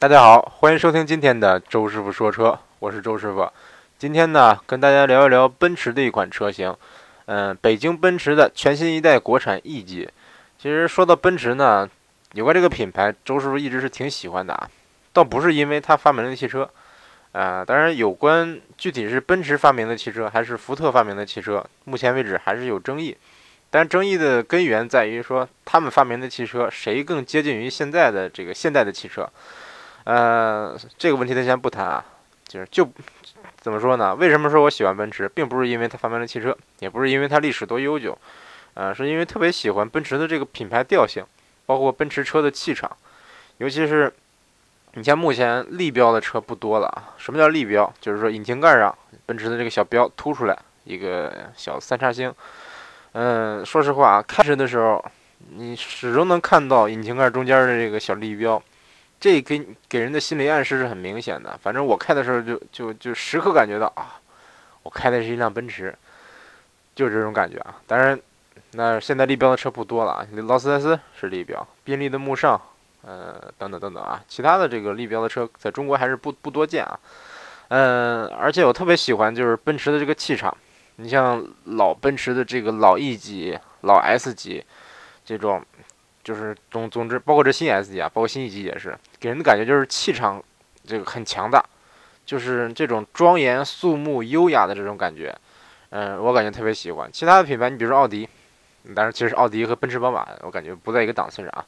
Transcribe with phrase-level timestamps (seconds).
[0.00, 3.46] 大家好，欢迎收听今天的周师傅说车，我是周师傅。
[3.98, 6.74] 今天呢，跟大家聊一聊奔驰的一款车型，
[7.26, 10.08] 嗯，北京奔驰的全新一代国产 E 级。
[10.58, 11.86] 其实说到奔驰呢，
[12.32, 14.70] 有关这个品牌，周师傅一直是挺喜欢的啊，
[15.12, 16.66] 倒不是因为他发明了汽车，
[17.32, 23.14] 啊，当然有关具体是奔驰发明的汽车还是福特发明的汽车，目前为止还是有争议。
[23.68, 29.30] 但争议的根源在于说，他们发明的汽车谁更接近于现在的这个现代的汽车。
[30.10, 32.04] 呃，这个问题咱先不谈啊，
[32.48, 32.84] 就是就
[33.60, 34.12] 怎么说呢？
[34.16, 38.18] 为什么说我喜欢奔驰，并不是因为它发明了汽车，也不是因为它历史多悠久，
[38.74, 41.24] 呃，是因为特别喜欢奔驰的这个品牌调性，
[41.64, 42.90] 包括奔驰车的气场，
[43.58, 44.12] 尤其是
[44.94, 47.14] 你像目前立标的车不多了啊。
[47.16, 47.94] 什么叫立标？
[48.00, 48.92] 就是说引擎盖上
[49.26, 52.34] 奔驰的这个小标凸出来一个小三叉星。
[53.12, 55.04] 嗯，说实话，开车的时候
[55.50, 58.60] 你始终能看到引擎盖中间的这个小立标。
[59.20, 61.60] 这给给人的心理暗示是很明显的。
[61.62, 64.18] 反正我开的时候就就就时刻感觉到啊，
[64.82, 65.94] 我开的是一辆奔驰，
[66.94, 67.76] 就是这种感觉啊。
[67.86, 68.18] 当然，
[68.72, 72.58] 那现在立标的车不多了啊，劳斯莱斯是立标，宾利的慕尚，
[73.02, 76.98] 呃，等等等等啊，其他的这个立标的车在中国还是不不多见啊。
[77.68, 80.56] 嗯，而且我特别喜欢就是奔驰的这个气场。
[80.96, 84.64] 你像老奔驰的这个老 E 级、老 S 级
[85.26, 85.62] 这种。
[86.22, 90.42] 就是总总之，包括这新 S 级啊，包括新一级也是，给人的感觉就是气场
[90.86, 91.64] 这个很强大，
[92.26, 95.34] 就是这种庄严肃穆、优雅的这种感觉。
[95.90, 97.10] 嗯，我感觉特别喜欢。
[97.12, 98.28] 其他的品牌，你比如说奥迪，
[98.94, 101.64] 但是其实奥迪和奔驰、宝马，我感觉不在一个档次上啊。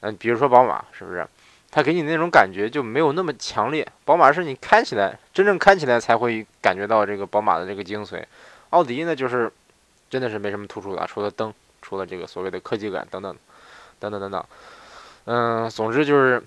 [0.00, 1.26] 嗯，比如说宝马，是不是？
[1.70, 3.86] 它给你那种感觉就没有那么强烈。
[4.04, 8.22] 宝马是你开起来，真正开起来才会感觉到这个宝马的这个精髓。
[8.70, 9.50] 奥迪呢，就是
[10.10, 13.34] 真的是没什么突出的，除了灯，除了这个所谓的科技感等等。
[14.02, 14.44] 等等等等，
[15.26, 16.42] 嗯，总之就是，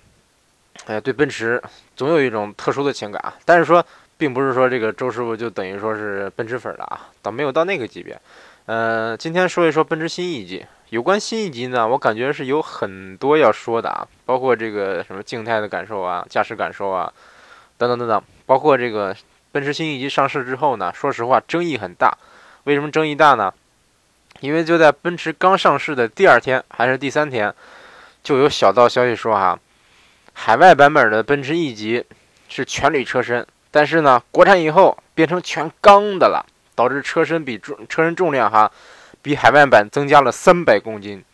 [0.84, 1.62] 哎呀，对奔驰
[1.96, 3.34] 总有一种特殊的情感啊。
[3.46, 3.82] 但是说，
[4.18, 8.20] 并不是说这个周师傅就等于说是奔驰粉了啊，倒没有到那个级别。
[8.66, 10.66] 嗯，今天说一说奔驰新 E 级。
[10.90, 17.10] 有关新 E 级呢，我感觉是有很多要说的啊，包括这个什么静态的感受啊、驾驶感受啊，
[17.78, 18.22] 等等等等。
[18.44, 19.16] 包括这个
[19.50, 22.12] 奔驰新 E 级上市之后呢，说实话争议很大。
[22.64, 23.52] 为什么争议大呢？
[24.40, 27.54] 因为就在奔驰刚上市的第二天还是第三天，
[28.22, 29.58] 就有小道消息说哈，
[30.34, 32.04] 海外版本的奔驰 E 级
[32.48, 38.70] 是全铝车身，但是呢，国产以后变成全钢的了，导致车身比重车身重量哈，
[39.22, 41.24] 比海外版增加了三百公斤。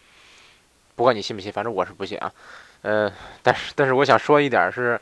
[0.94, 2.30] 不管你信不信，反正我是不信啊。
[2.82, 5.00] 呃，但是但是我想说一点是，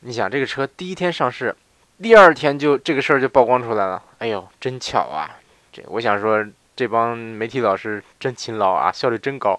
[0.00, 1.54] 你想这个车第一天上市，
[2.02, 5.30] 第二天就这个事儿就曝光出来了，哎呦，真巧啊！
[5.72, 6.44] 这我想说。
[6.74, 9.58] 这帮媒体老师真勤劳啊，效率真高。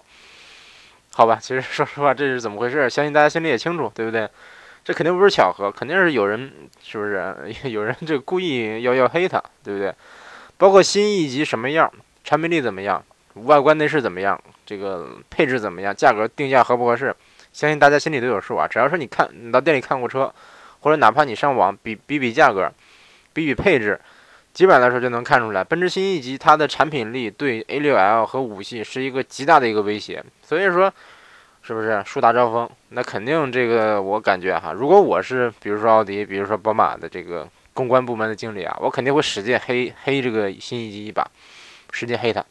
[1.12, 2.90] 好吧，其实说实话，这是怎么回事？
[2.90, 4.28] 相信大家心里也清楚，对不对？
[4.84, 6.52] 这肯定不是巧合，肯定是有人，
[6.82, 7.34] 是不是？
[7.70, 9.94] 有人这故意要要黑他，对不对？
[10.58, 11.90] 包括新一级什么样，
[12.24, 13.02] 产品力怎么样，
[13.34, 17.14] 外观内饰怎么样，这个配置怎么样，价格定价合不合适？
[17.52, 18.66] 相信大家心里都有数啊。
[18.66, 20.34] 只要说你看，你到店里看过车，
[20.80, 22.70] 或者哪怕你上网比比比价格，
[23.32, 24.00] 比比配置。
[24.54, 30.24] 基本上来说就能看出来，奔驰新 E 级它的产品力对 A6L 和五系是一个极大的一个威胁。
[30.42, 30.90] 所以说，
[31.60, 32.70] 是不是树大招风？
[32.90, 41.28] 那肯定这个我感觉哈，如果我是比如说奥迪，比如说宝马的这个公关部门的经理啊，我肯定会使劲黑黑这个新 E 级一把，
[41.90, 42.44] 使劲黑它，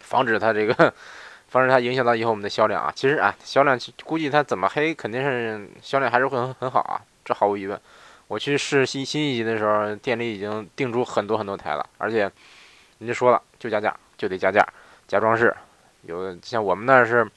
[0.00, 0.94] 防止它这个，
[1.48, 2.90] 防止它影响到以后我们的销量啊。
[2.96, 7.78] 其实啊，销量估计它怎么黑，肯定是销量还是会很很好啊，这毫无疑问。
[8.28, 12.30] 我去试新新一级的时候，店里已经定出很多很多台了，而且
[12.98, 14.66] 人家说了，就加价，就得加价，
[15.06, 15.54] 加装饰。
[16.02, 17.28] 有像我们那是，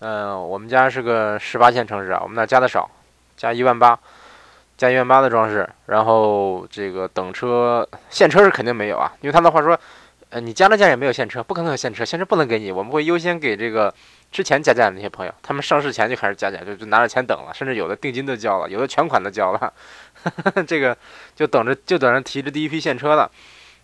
[0.00, 2.90] 嗯，我们家是个十八线城市啊，我们那加的少，
[3.36, 3.98] 加一万八，
[4.76, 5.68] 加一万八的装饰。
[5.86, 9.78] 然后这个等车现车是肯定没有啊，因为他的话说，
[10.34, 13.94] 呃，你加了价也没有现车，不可能有现车，现车不能给你，我们会优先给这个。
[14.32, 19.72] 之前加价的那些朋友，他们上市前就开始加价，就就拿着钱等了，甚至有的定金都交了，有的全款都交了，
[20.66, 20.96] 这个
[21.36, 23.30] 就等着就等着提着第一批现车了。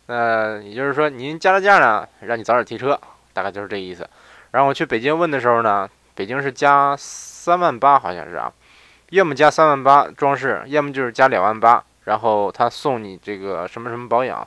[0.07, 3.01] 呃，也就是说您加了价呢，让你早点提车，
[3.33, 4.05] 大概就是这意思。
[4.51, 8.53] 然后我去北京问的时候呢，北京是加三万八，好像是啊，
[9.11, 14.45] 要么加三万八装饰，要么就是加两万八，然后他送你这个什么什么保养，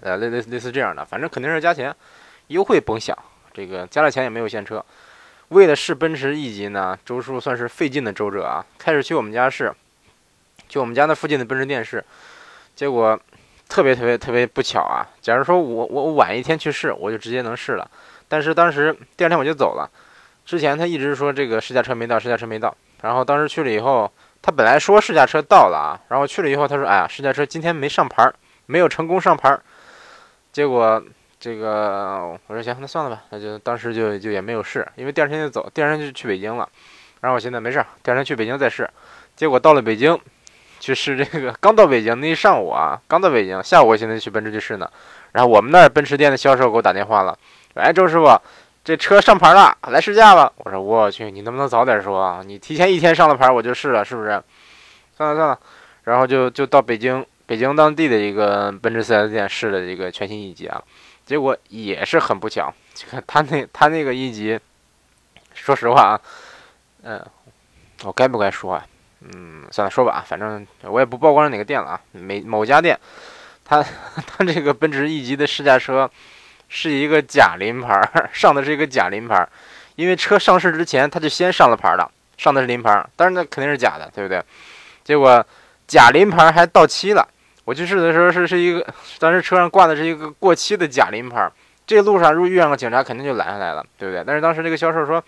[0.00, 1.94] 呃，类类类似这样的，反正肯定是加钱，
[2.48, 3.16] 优惠甭想。
[3.52, 4.84] 这个加了钱也没有现车，
[5.48, 8.66] 为了试奔驰 E 级呢，周叔算是费劲的周折啊。
[8.76, 9.72] 开始去我们家试，
[10.68, 12.04] 去我们家那附近的奔驰店试，
[12.74, 13.18] 结果
[13.68, 15.06] 特别特别特别不巧啊。
[15.20, 17.88] 假如说我我晚一天去试，我就直接能试了。
[18.28, 19.88] 但是当时第二天我就走了，
[20.44, 24.10] 之前他一直说这个试驾车没到，试驾车没到，然后当时去了以后，
[24.42, 28.32] 他本来说试驾车到了啊，然后去了以后，他说：“哎呀，试驾车今天没上牌，
[28.66, 29.56] 没有成功上牌。”
[30.54, 31.02] 结果
[31.40, 36.68] 这个我说行，那算了吧，那就当时就就也没有试，因为第二天就走，第二天就去北京了。
[37.22, 38.88] 然后我现在没事，第二天去北京再试。
[39.34, 40.16] 结果到了北京，
[40.78, 44.88] 去试这个，刚到北京那一上午啊，刚到北京，下午我现在去奔驰去试呢。
[45.32, 47.36] 然后我们那儿奔驰店的销售给我打电话了，
[47.74, 48.40] 哎，周师傅。
[48.84, 50.52] 这车上牌了，来试驾吧。
[50.58, 52.42] 我说我去，你能不能早点说啊？
[52.44, 54.28] 你提前一天上了牌，我就试了，是不是？
[55.16, 55.58] 算了算了，
[56.02, 60.82] 然后就就到北京，北京当地的一个奔驰 4S 店试了一个全新 E 级啊，
[61.26, 64.58] 结果也是很不巧，这 个他那他那个 E 级，
[65.54, 66.20] 说实话啊，
[67.02, 67.24] 嗯，
[68.04, 68.86] 我该不该说啊？
[69.20, 72.98] 嗯，算了，说吧，反正我也不曝光哪个店了啊，每某家店，
[73.64, 73.82] 他
[74.26, 76.10] 他这个奔驰 E 级的试驾车。
[76.66, 78.00] 是一个假临牌，
[78.32, 79.46] 上的是一个假临牌，
[79.94, 84.42] 因为车上市之前他就先上了牌了，上的是临牌，但是那肯定是假的，对不对？
[85.04, 85.46] 结果
[85.86, 87.28] 假临牌还到期了，
[87.64, 88.86] 我去试的时候是是一个，
[89.18, 91.50] 当时车上挂的是一个过期的假临牌，
[91.86, 94.22] 这路上如果遇上个警察，肯定就拦下来了，对不对？
[94.26, 95.22] 但是当时那个销售说，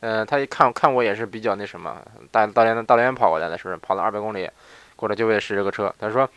[0.00, 1.96] 嗯，他一看看我也是比较那什么，
[2.30, 3.76] 大大连大连跑过来的，是不是？
[3.76, 4.48] 跑了二百公里
[4.96, 6.28] 过来就为了试这个车，他说，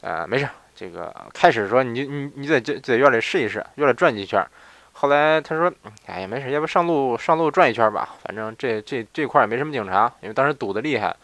[0.00, 0.48] 呃，没事。
[0.76, 4.44] 这个开始说你你你在这在院里试一试，院里转几圈。
[4.92, 5.72] 后来他说，
[6.06, 11.14] 哎呀没事，要不上路上路转一圈吧，反正这这这块也没什么警察，因为当时堵得厉害。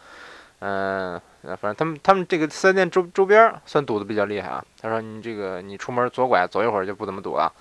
[0.59, 4.63] 嗯，反正他们他们这个四 S 店周周边算堵得比较厉害啊。
[4.81, 7.51] 他说你这个你出门左拐走一会儿就不怎么堵了。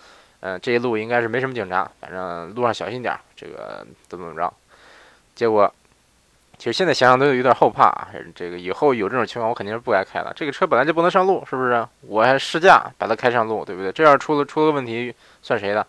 [0.40, 4.52] 嗯，这一路应该是没什么警察，反正路上小心点，这个怎么怎么着。
[5.34, 5.72] 结果。
[6.58, 10.30] 其实现在想想都有点后怕啊，这个以后有这种情况，我肯定是不该开了。
[10.36, 11.88] 这个车本来就不能上路，是不是？
[12.02, 13.90] 我还试驾把它开上路，对不对？
[13.90, 15.86] 这要出了出了问题，算谁的？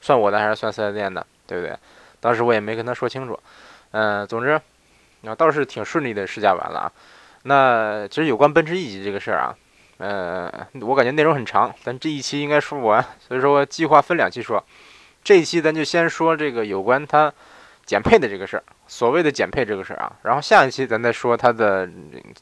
[0.00, 1.26] 算我的还是算四 S 店的？
[1.46, 1.76] 对不对？
[2.20, 3.38] 当时我也没跟他说清楚。
[3.90, 4.58] 嗯，总之，
[5.20, 6.92] 那倒是挺顺利的试驾完了啊。
[7.44, 9.56] 那其实有关奔驰 E 级这个事儿啊，
[9.98, 14.62] 呃，我感觉内容很长，咱这一期应该说不完，所以说计划分两期说。
[15.22, 17.32] 这一期咱就先说这个有关它
[17.86, 18.62] 减配的这个事儿。
[18.86, 21.88] 所谓的减配这个事儿啊，然后下一期咱再说它的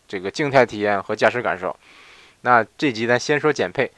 [0.08, 1.74] 这个静态体验和驾驶感受。
[2.40, 3.88] 那这集咱先说减配，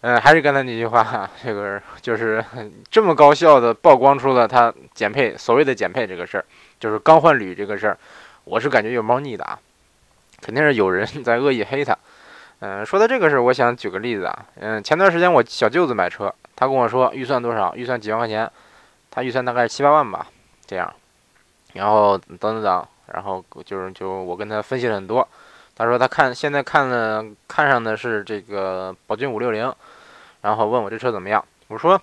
[0.00, 2.42] 嗯，还是刚才那句话，这个就是
[2.90, 6.44] 这么高效的曝光出了它减配，所谓的减配这个事儿，
[6.78, 7.98] 就是刚换铝这个事儿，
[8.44, 9.58] 我是感觉有猫腻的啊，
[10.40, 11.96] 肯定是有人 在恶意黑他。
[12.60, 18.50] 嗯，说到这个事，我想举个例子啊，嗯，前段时间我小舅子买车，他跟我说预算多少，预算几万块钱，
[19.10, 20.26] 他预算大概是七八万吧，
[20.66, 20.92] 这样。
[21.72, 25.26] 然后等等等，然后就是就我跟他分析了很多，
[25.74, 29.72] 他说他看现在看了看上的是这个宝骏五六零，
[30.42, 31.98] 然后问我这车怎么样，我说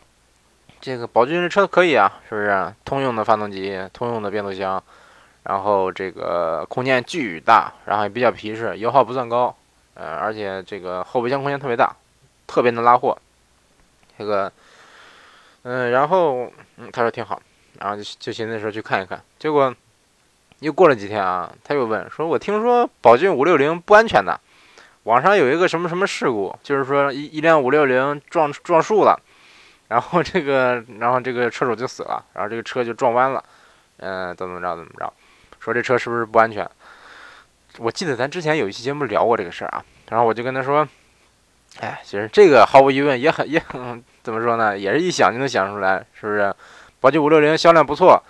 [0.82, 2.74] 这个宝骏这车可以啊，是不是？
[2.84, 4.82] 通用的发动机，通用的变速箱，
[5.48, 9.56] 然后这个空间巨大，然后也比较皮实，油耗不算高，
[9.94, 11.96] 呃，而且这个后备箱空间特别大，
[12.46, 13.18] 特别能拉货，
[14.18, 14.52] 这个，
[15.64, 17.42] 嗯，然后嗯，他说挺好。
[17.80, 19.72] 然后就就寻思说去看一看，结果
[20.62, 24.40] 又过了几天啊，他又问说：“我听说宝骏五六零不安全的，
[25.04, 29.22] 网上有一个什么什么事故，就是说一一辆五六零撞撞树了，
[29.90, 33.44] 然后这个然后这个车主就死了，然后这个车就撞弯了，
[33.98, 35.14] 嗯，怎么怎么着怎么着，
[35.68, 36.66] 说这车是不是不安全？
[37.80, 40.88] 我记得咱之前有一期节目聊过这个事儿啊，然后我就跟他说，
[41.82, 46.56] 哎，其实这个毫无疑问也很也很怎么说呢，也是一想就能想出来，是不是？”
[47.02, 48.24] 宝骏五六零销量不错，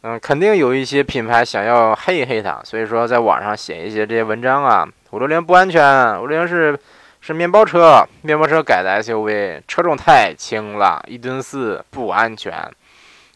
[0.00, 4.84] 嗯，肯定有一些品牌想要黑一黑它，所以说在网上写一些这些文章啊。
[5.12, 6.76] 五六零不安全，五六零是
[7.20, 12.52] 是面包车，面包车改的 SUV，车重太轻了，一吨四不安全，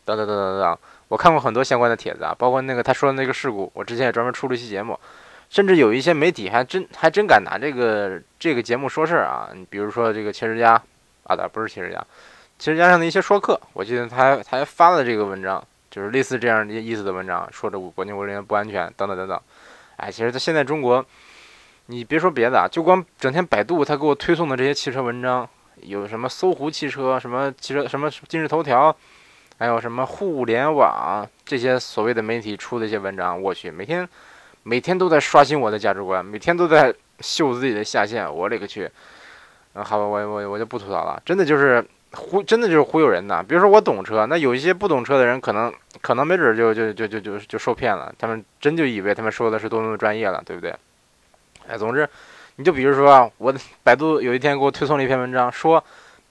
[0.05, 0.79] 等等等等等。
[1.09, 4.99] 我看过很多相关的帖子啊，包括那个他说的那个事故，我之前也专门出了一期节目，
[5.49, 9.51] 甚至有一些媒体还真还真敢拿这个这个节目说事儿啊。
[9.55, 10.81] 你比如说这个汽车家
[11.25, 12.05] 啊，不是汽车家。
[12.59, 19.41] 其实加上的一些说客，我记得他还他还发了这个文章，就是类似这样的意思的文章，说这国内五六零不安全等等等等。
[19.99, 21.05] 哎，其实他现在中国，
[21.87, 25.49] 你别说别的啊，就光整天百度他给我推送的这些汽车文章，
[25.83, 28.95] 有什么搜狐汽车、什么汽车、什么今日头条，
[29.59, 34.09] 还有什么互联网这些所谓的媒体出的一些文章，我去，每天
[34.63, 38.91] 每天都在刷新我的价值观，每天都在秀自己的下限，我勒个去！
[39.75, 41.85] 嗯，好吧，我我我就不吐槽了，真的就是。
[42.13, 45.71] 忽真的就是忽悠人的，比如说我懂车，那有一些不懂车的人，可能
[46.01, 50.75] 可能没准就就就就就就受骗了，他们真就以为他们说的是多么的专业了，对不对？
[51.67, 52.09] 哎，总之，
[52.55, 55.83] 你就比如说啊，我百度有一天给我推送了一篇文章，说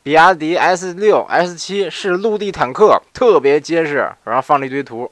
[0.05, 5.11] 比亚迪 S 六、S 七是陆地坦克，特别结实，然后放了一堆图，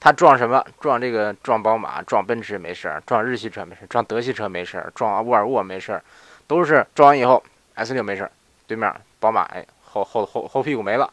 [0.00, 0.64] 他撞什么？
[0.80, 6.02] 撞这个撞宝马，撞奔驰没事儿，撞日系车没事儿，撞德系车没事儿，撞沃尔沃没事儿，
[6.46, 7.42] 都是撞完以后
[7.74, 8.30] S 六没事儿，
[8.66, 11.12] 对面宝马哎后后后后屁股没了，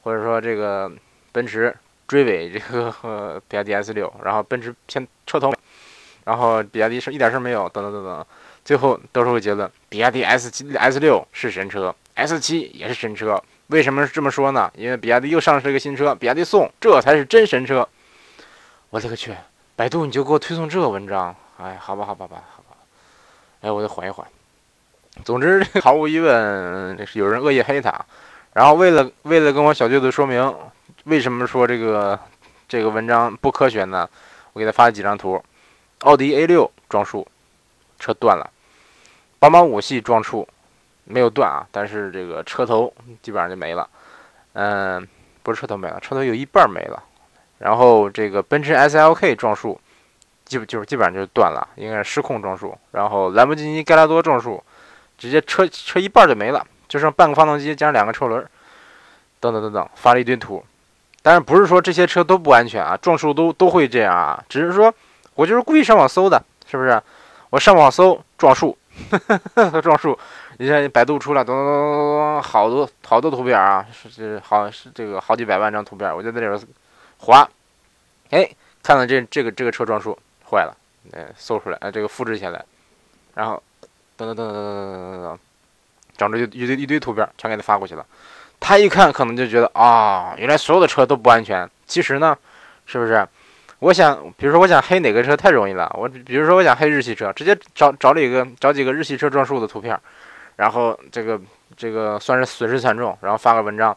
[0.00, 0.90] 或者说这个
[1.30, 1.76] 奔驰
[2.08, 5.52] 追尾这个比亚迪 S 六，然后奔驰偏车头，
[6.24, 8.26] 然后比亚迪是一点事儿没有，等等等等，
[8.64, 13.42] 最后得出个结论：比亚迪 S 七 S 六是神车，S 七也是神车。
[13.68, 14.70] 为什么这么说呢？
[14.76, 17.88] 因为比亚迪又上市了一个新车，比亚迪宋，这才是真神车。
[18.90, 19.34] 我勒个去！
[19.74, 21.34] 百度你就给我推送这个文章？
[21.58, 22.76] 哎，好吧，好吧，吧，好吧。
[23.62, 24.26] 哎，我得缓一缓。
[25.24, 27.98] 总之， 毫无疑问，这是有人恶意黑他。
[28.52, 30.54] 然后为了为了跟我小舅子说明
[31.04, 32.18] 为什么说这个
[32.68, 34.06] 这个文章不科学呢？
[34.52, 35.42] 我给他发了几张图：
[36.00, 37.26] 奥迪 A 六撞树，
[37.98, 38.46] 车断了；
[39.38, 40.46] 宝马五系撞树。
[41.04, 42.92] 没有断啊，但是这个车头
[43.22, 43.88] 基本上就没了。
[44.54, 45.06] 嗯，
[45.42, 47.02] 不是车头没了，车头有一半没了。
[47.58, 49.80] 然后这个奔驰 S L K 撞树，
[50.44, 52.76] 基本就是基本上就断了，应该是失控撞树。
[52.90, 54.62] 然后兰博基尼盖拉多撞树，
[55.16, 58.44] 直接车车一半就没了，就剩半个发动机加上两个车轮，
[59.38, 60.64] 等等等等，发了一堆图。
[61.22, 62.96] 但是不是说这些车都不安全啊？
[62.96, 64.42] 撞树都都会这样啊？
[64.48, 64.92] 只是说
[65.34, 67.00] 我就是故意上网搜的，是不是？
[67.50, 68.76] 我上网搜撞树，
[69.82, 70.18] 撞树。
[70.58, 76.60] 你像百度出来，咚咚咚咚咚，好多好多图片啊，是是好是这个好几百万张图片，我就在里边
[77.18, 77.48] 划，
[78.30, 78.48] 哎，
[78.82, 80.16] 看到这这个这个车撞树
[80.50, 80.76] 坏了，
[81.12, 82.62] 哎，搜出来，哎，这个复制下来，
[83.34, 83.62] 然后
[84.18, 85.38] 噔噔噔噔噔噔噔噔，
[86.16, 88.04] 整着一一堆一堆图片全给他发过去了，
[88.60, 92.36] 他一看可能就觉得啊，原来所有的车都不安全，其实呢，
[92.86, 93.26] 是不是？
[93.78, 99.98] 我想，比如说我想黑哪个车太容易了，我比如说我想黑日系车，直接找找了一个找几个日系车撞树的图片。
[100.56, 101.40] 然后这个
[101.76, 103.96] 这个算是损失惨重，然后发个文章，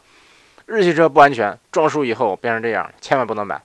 [0.66, 3.60] 日系车不安全，撞树以后变成这样，千万不能买。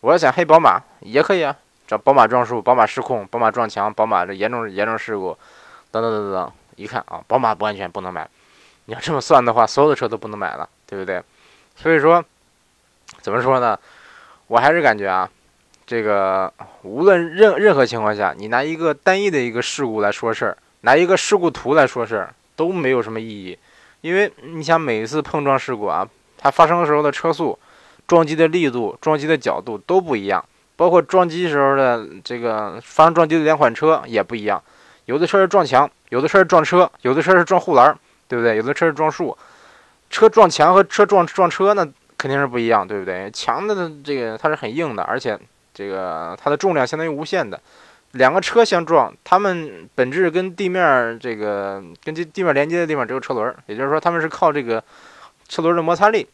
[0.00, 5.36] 我要想黑宝马也可以啊，找宝马撞树，宝马失控，宝马撞墙，宝马这严重严重事故，
[5.90, 6.52] 等等等等等。
[6.76, 8.28] 一看啊，宝马不安全，不能买。
[8.86, 11.22] 你要这么算的话，所有的车都不能买了，对不对？
[11.76, 12.24] 所以说，
[13.20, 13.78] 怎么说呢？
[14.48, 15.28] 我还是感觉啊，
[15.86, 20.56] 这个无论任任何情况下，你拿一个单一的一个事故来说事儿。
[20.82, 23.58] 拿一个事故图来说事儿都没有什么意义，
[24.00, 26.08] 因为你想每一次碰撞事故啊，
[26.38, 27.58] 它发生的时候的车速、
[28.06, 30.44] 撞击的力度、撞击的角度都不一样，
[30.76, 34.62] 包括撞击时候的这个发生撞击的两款车也不一样，
[35.06, 37.96] 有的车是撞墙，有的车是撞车，有的车是撞护栏，
[38.28, 38.56] 对不对？
[38.56, 39.36] 有的车是撞树，
[40.10, 41.86] 车撞墙和车撞撞车那
[42.18, 43.30] 肯定是不一样，对不对？
[43.30, 45.38] 墙的这个它是很硬的，而且
[45.72, 47.58] 这个它的重量相当于无限的。
[48.12, 54.82] 两个车相撞，它们本质跟地面这个跟这地面连接的地方只有车轮，也就是说，他们是靠这个
[55.48, 56.26] 车轮的摩擦力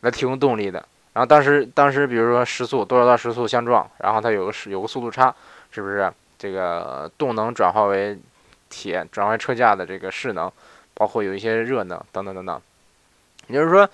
[0.00, 0.84] 来提供动力的。
[1.12, 5.34] 然后当时当时，比如说时速多少到时速相撞，然后它有个是有个速度差，
[5.70, 6.12] 是不是？
[6.38, 8.18] 这个动能转化为
[8.68, 10.52] 铁，转化为车架的这个势能，
[10.92, 12.60] 包括有一些热能等等等等。
[13.46, 13.88] 也就是说，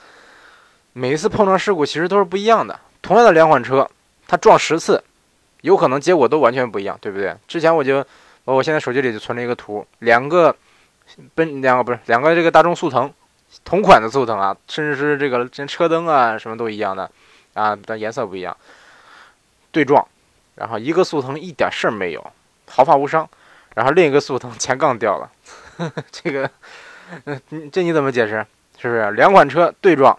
[0.92, 2.78] 每一次碰撞事故其实都是不一样的。
[3.00, 3.88] 同样的两款车，
[4.26, 5.02] 它撞十次。
[5.62, 7.34] 有可能结果都完全不一样，对不对？
[7.48, 8.04] 之前我就，
[8.44, 10.54] 我现在手机里就存了一个图，两个
[11.34, 13.12] 奔两个不是两个这个大众速腾，
[13.64, 17.10] 同款的速腾啊，甚至是这个这车灯啊什么都一样的
[17.54, 18.56] 啊，但颜色不一样，
[19.70, 20.06] 对撞，
[20.56, 22.32] 然后一个速腾一点事儿没有，
[22.68, 23.28] 毫发无伤，
[23.74, 25.30] 然后另一个速腾前杠掉了，
[26.10, 26.50] 这个，
[27.24, 28.44] 嗯，这你怎么解释？
[28.78, 30.18] 是不是两款车对撞，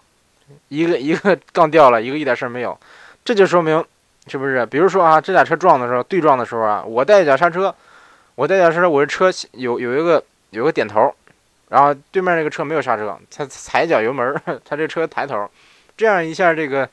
[0.68, 2.78] 一个一个杠掉了，一个一点事儿没有，
[3.22, 3.84] 这就说明。
[4.26, 4.64] 是不是？
[4.66, 7.74] 比如说啊，这俩车撞的时候，对撞的时候啊，我带一脚刹车，
[8.34, 11.14] 我带一脚刹车，我这车有有一个有个点头，
[11.68, 15.46] 然后对面那个车没有刹车，他踩一脚油门， 他这车抬头，
[15.96, 16.88] 这样一下，这个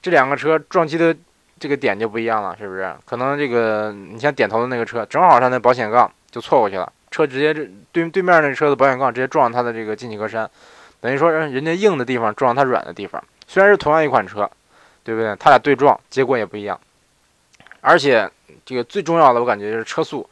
[0.00, 1.14] 这两个车撞击的
[1.58, 2.94] 这个点就不一样了，是不是？
[3.04, 10.46] 可能这个你像点头的那个车，正好他那保险杠就错过去了，车直接这对对面那车的保险杠直接撞他的这个进气格栅，
[11.00, 14.48] 等于说人家硬的地方撞他软的地方，虽然是同样一款车。
[15.06, 15.36] 对不对？
[15.36, 16.76] 他俩对撞，结果也不一样。
[17.80, 18.28] 而且
[18.64, 20.28] 这个最重要的，我感觉就是车速，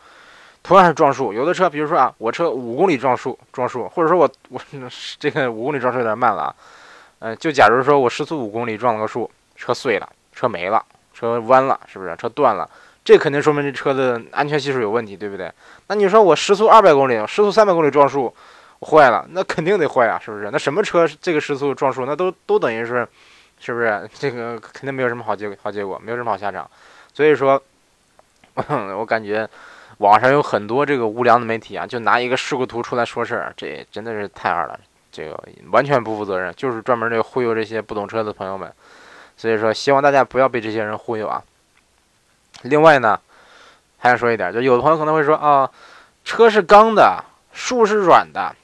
[0.64, 4.60] 同样是撞树，有的车，比如说啊，我车五公里撞树，撞树，或者说我我
[5.20, 6.54] 这个五公里撞树有点慢了啊。
[7.20, 12.16] 嗯，就假如说我时速五公里撞了个树，车碎了，车没了，车弯了，是不是？
[12.16, 12.68] 车断了，
[13.04, 15.48] 这肯定说明这车的安全系数有问题，对不对？
[15.86, 18.34] 那你说我时速二百公里，时速三百公里撞树
[18.80, 20.50] 坏了，那肯定得坏啊，是不是？
[20.50, 23.06] 那什么车这个时速撞树，那都都等于是。
[23.64, 26.70] 是不是 这个肯定没有什么好结好结果，没有什么好下场，
[27.12, 27.60] 所以说，
[28.98, 29.48] 我感觉
[29.98, 34.78] 网上有很多这个无良的媒体啊，就拿一个事故图出来说事儿，这真的是太二了，
[35.10, 38.70] 这个完全不负责任，就是专门这忽悠这些不懂车的朋友们。
[39.36, 41.42] 所以说，希望大家不要被这些人忽悠啊。
[42.62, 43.18] 另外呢，
[43.98, 45.68] 还想说一点，就有的朋友可能会说啊，
[46.24, 48.54] 车是钢的，树是软的，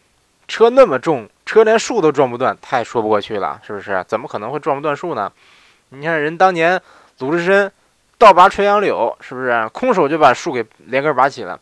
[0.46, 4.04] 车那么重，车连树都撞不断，太说不过去了，是不是？
[4.06, 5.30] 怎么可能会撞不断树呢？
[5.88, 6.80] 你看人当年
[7.18, 7.70] 鲁智深
[8.18, 11.58] 倒拔垂杨柳，是不是空手就把树给连根拔起了？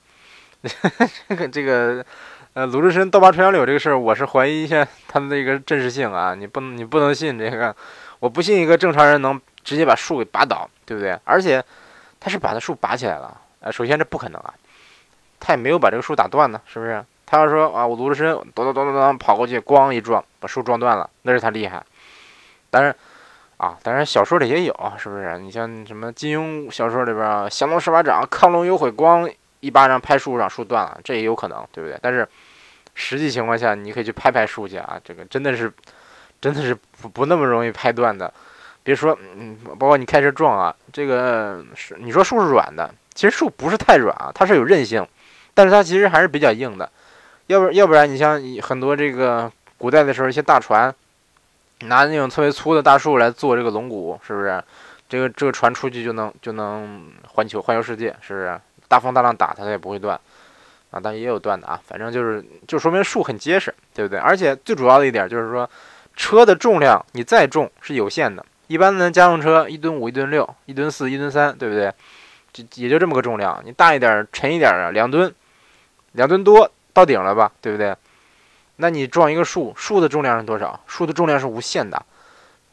[1.28, 2.04] 这个这个，
[2.52, 6.34] 呃，鲁智深倒拔垂杨柳这个事儿，我是怀疑一下他的那个真实性啊！
[6.34, 7.74] 你不能你不能信这个，
[8.20, 11.18] 我不信一个正常人能直接把树给拔倒，对不对？
[11.24, 11.64] 而且
[12.20, 14.52] 他是把那树拔起来了，呃，首先这不可能啊，
[15.40, 17.02] 他也没有把这个树打断呢，是不是？
[17.30, 21.84] 他要说啊，我鲁智深咚咚咚咚咚跑过去，咣一撞，把树撞断了，那是他厉害。
[22.70, 22.94] 但是
[23.58, 25.38] 啊，当然小说里也有，是不是？
[25.38, 29.30] 你像什么金庸小说里边，降龙十八掌，亢龙有悔，咣。
[29.60, 31.98] 一巴掌拍树上，树断了，这也有可能，对不对？
[32.00, 32.24] 但是
[32.94, 35.68] 实际情况下，你可以去拍拍树去啊，这个真的是，
[36.40, 38.32] 真的是不不那么容易拍断的。
[38.84, 45.04] 别说，嗯，包括你开车撞啊，这个是你说树是软的，其实树不是太软啊，它是有韧性，
[45.54, 46.88] 但是它其实还是比较硬的。
[47.48, 50.94] 要不要不然，你像很多这个古代的时候，一些大船
[51.80, 54.62] 拿那种特别粗的大树来做这个龙骨，是不是？
[55.08, 58.60] 这个这个船出去就能就能环球环游世界，是不是？
[58.86, 60.18] 大风大浪打它，它也不会断，
[60.90, 61.80] 啊，但也有断的啊。
[61.86, 64.18] 反正就是，就说明树很结实，对不对？
[64.18, 65.68] 而且最主要的一点就是说，
[66.14, 68.44] 车的重量你再重是有限的。
[68.66, 71.90] 一般的家用车一吨五、一吨六、一吨四、一吨三，对不对？
[72.52, 73.62] 就也就这么个重量。
[73.64, 75.34] 你大一点、沉一点啊，两吨，
[76.12, 77.94] 两吨多到顶了吧，对不对？
[78.76, 80.80] 那你撞一个树，树的重量是多少？
[80.86, 82.04] 树的重量是无限的，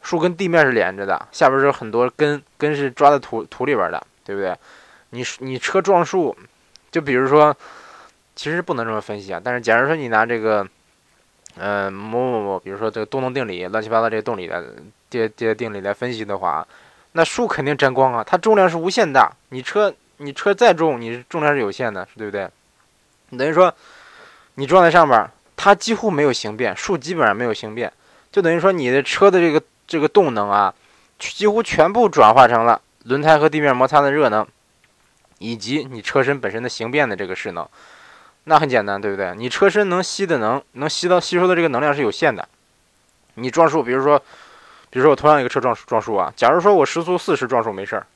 [0.02, 4.56] 树跟地面是连着的，下边是很多根，根是抓在土土里边的，对不对？
[5.10, 6.36] 你你车撞树，
[6.90, 7.56] 就比如说，
[8.34, 9.40] 其实不能这么分析啊。
[9.42, 10.66] 但是假如说你拿这个，
[11.56, 14.74] 呃，某某某，比如说这个动能定理，乱七八糟这些动理的
[15.08, 16.66] 这些定理来分析的话，
[17.12, 18.24] 那树肯定沾光啊。
[18.24, 22.48] 它重量是无限大，你车你车再重，你重量是有限的，对不对？
[23.36, 23.74] 等于说
[24.56, 27.90] 你撞在上面，它几乎没有形变，树基本上没有形变，
[28.30, 30.74] 就等于说你的车的这个这个动能啊，
[31.18, 34.46] 几乎全部转化成了轮胎和地面摩擦的热能。
[35.38, 37.68] 以及你车身本身的形变的这个势能，
[38.44, 39.34] 那很简单，对不对？
[39.36, 42.48] 你车身能吸的能能吸到吸收的这个能量是有限的。
[43.34, 44.18] 你撞树，比如说，
[44.88, 48.06] 比如说我同样一个车撞撞树啊，假如说我时速四十撞树没事儿，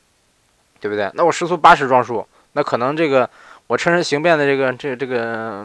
[0.81, 1.11] 对不对？
[1.13, 3.29] 那我时速八十撞树，那可能这个
[3.71, 5.65] 我车身形变的这个这这个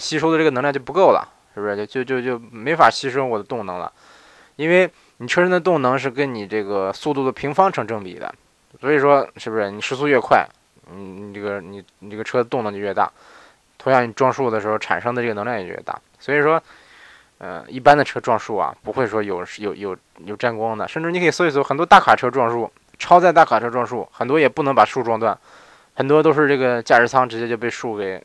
[0.00, 1.76] 吸收的这个能量就不够了，是不是？
[1.76, 3.92] 就就就就没法吸收我的动能了，
[4.56, 8.34] 因为你车身的动能是跟你这个速度的平方成正比的，
[8.80, 9.70] 所以说是不是？
[9.70, 10.46] 你时速越快。
[10.90, 13.10] 你你这个你你这个车的动能就越大，
[13.76, 15.98] 同样你撞树的时候产生的这个能量也越大。
[16.18, 16.62] 所以说，
[17.36, 25.38] 呃，一般的车撞树啊，不会说有有有有沾光的，甚至你可以搜一搜，很多大卡车撞树，超载大卡车撞树，很多也不能把树撞断，
[25.94, 28.22] 很多都是这个驾驶舱直接就被树给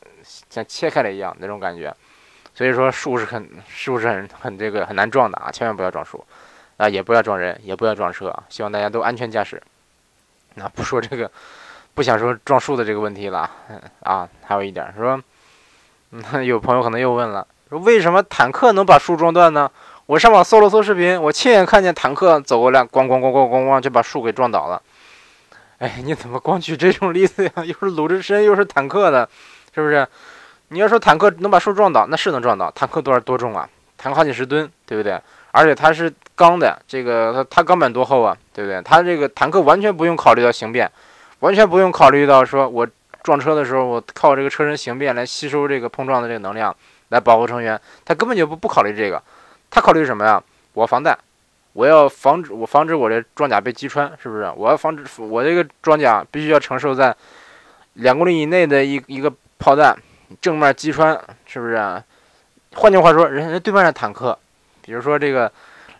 [0.48, 1.94] 像切开了一样那种感觉。
[2.54, 6.24] 所以说树是很树是很很这个很难撞的啊，千万不要撞树
[6.76, 9.62] 啊，也不要撞人，也不要撞车啊，希望大家都安全驾驶。
[10.54, 11.30] 那不说这个。
[11.92, 13.50] 不想说撞树的这个问题了，
[14.04, 15.20] 啊，还有一点说，
[16.40, 19.70] 有朋友可能又问了，说为什么坦克能把树撞断呢？
[20.06, 24.80] 我上网搜了搜视频，我亲眼看见坦克走过来，咣咣咣咣咣咣就把树给撞倒了。
[25.80, 27.52] 哎，你怎么光举这种例子呀？
[27.64, 29.26] 又是鲁智深，又是坦克的，
[29.74, 30.06] 是不是？
[30.68, 32.70] 你要说坦克能把树撞倒，那是能撞倒。
[32.72, 33.66] 坦克多少多重啊？
[33.96, 35.18] 坦克好几十吨，对不对？
[35.52, 38.36] 而且它是钢的，这个它它钢板多厚啊？
[38.52, 38.80] 对不对？
[38.82, 40.90] 它这个坦克完全不用考虑到形变。
[41.38, 42.86] 完全不用考虑到说，我
[43.22, 46.76] 撞车的时候，我靠这个车身形变来吸收这个碰撞的这个能量，
[47.08, 47.80] 来保护成员。
[48.04, 49.22] 他根本就不不考虑这个，
[49.70, 50.42] 他考虑什么呀？
[50.74, 51.18] 我防弹，
[51.72, 54.50] 我要防止我防止我的装甲被击穿，是不是？
[54.56, 57.14] 我要防止我这个装甲必须要承受在
[57.94, 59.96] 两公里以内的一一个炮弹
[60.40, 62.02] 正面击穿，是不是？
[62.74, 64.38] 换句话说，人家对面的坦克，
[64.82, 65.50] 比如说这个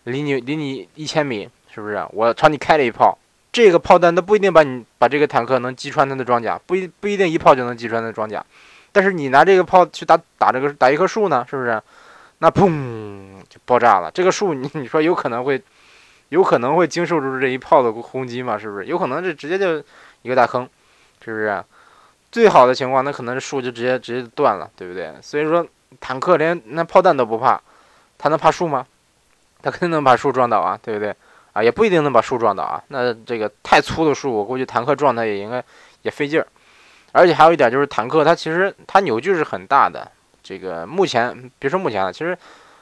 [0.03, 2.05] 离你离你一千米，是不是？
[2.11, 3.17] 我朝你开了一炮。
[3.51, 8.41] 这个炮弹它不一定把你把这个坦克能击穿它的装甲，不一不一定一炮就能击穿它的装甲，
[8.93, 11.81] 但是你拿这个炮去打打这个打一棵树呢，是不是？
[12.43, 14.09] 那砰就爆炸了。
[14.11, 15.61] 这个树你你说有可能会
[16.29, 18.57] 有可能会经受住这一炮的轰击吗？
[18.57, 18.85] 是不是？
[18.85, 19.77] 有可能这直接就
[20.23, 20.67] 一个大坑，
[21.23, 21.63] 是不是？
[22.31, 25.13] 最好的情况那可能是树就直接直接断了，对不对？
[25.21, 25.65] 所以说
[25.99, 27.61] 坦克连那炮弹都不怕，
[28.17, 28.87] 他能怕树吗？
[29.61, 31.15] 他肯定能把树撞倒啊，对不对？
[31.53, 32.81] 啊，也不一定能把树撞倒啊。
[32.87, 35.63] 那这个太粗的树，我估计坦克撞它也应该
[36.01, 36.47] 也费劲儿。
[37.11, 40.09] 而且还有一点就是，坦克它其实它扭矩是很大的。
[40.43, 42.37] 这个目前别说目前了，其实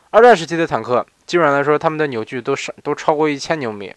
[0.09, 3.93] 二战时期的坦克基本上来说，他们的扭矩都是都超过一千牛米。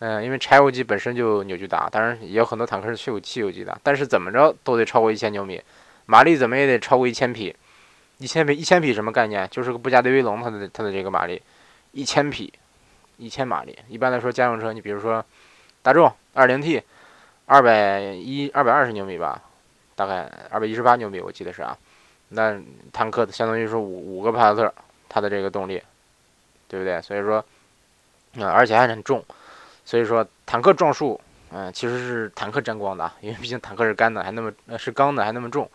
[0.00, 5.62] 嗯，因为柴油机本身就扭矩大，当然也有很多坦克是汽油汽油机的，但是怎么着都得超过一千牛米，
[6.06, 7.54] 马力怎么也得超过一千匹。
[8.18, 9.48] 一千匹，一千匹什么概念？
[9.50, 11.40] 就是个布加迪威龙，它的它的这个马力，
[11.92, 12.52] 一千匹，
[13.18, 13.76] 一千马力。
[13.88, 15.24] 一般来说，家用车，你比如说
[15.82, 16.80] 大众二零 T，
[17.46, 19.42] 二百一二百二十牛米吧，
[19.96, 21.76] 大概二百一十八牛米，我记得是啊。
[22.30, 22.58] 那
[22.92, 24.74] 坦克相当于说五五个帕萨特，
[25.08, 25.82] 它的这个动力，
[26.68, 27.00] 对不对？
[27.02, 27.44] 所以说，
[28.40, 29.24] 啊，而且还很重。
[29.84, 31.20] 所以说，坦克撞树，
[31.52, 35.70] 嗯，其实是坦克沾光的，因为毕竟坦克是干的，还那么是钢的，还那么重，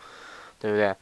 [0.58, 0.88] 对不对？
[0.88, 0.96] 啊，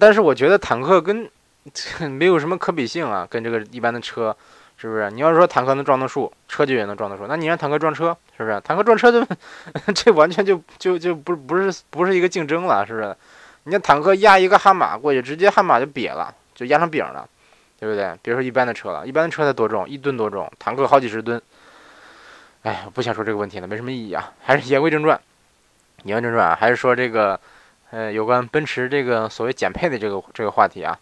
[0.00, 1.30] 但是我觉得坦克跟
[2.10, 4.34] 没有什么可比性啊，跟这个一般的车，
[4.78, 5.10] 是不是？
[5.10, 8.60] 你要是说坦克能撞到树，车就也能撞到树，那你让坦克撞车，是不是？
[8.62, 9.26] 坦克撞车就
[9.94, 13.14] 这完全就就就不不是不是一个竞争了，是不是？
[13.66, 17.28] 你像坦克压一个悍马过去，直接悍马就瘪了，就压成饼了，
[17.80, 18.16] 对不对？
[18.22, 21.42] 别说一般的车了，一般的车才多重，一吨多重，坦克好几十吨。
[22.62, 24.32] 哎，不想说这个问题了，没什么意义啊。
[24.40, 25.20] 还是言归正传，
[26.04, 27.40] 言归正传啊，还是说这个，
[27.90, 30.96] 呃，有关奔驰这个所谓减配的这个这个话题啊。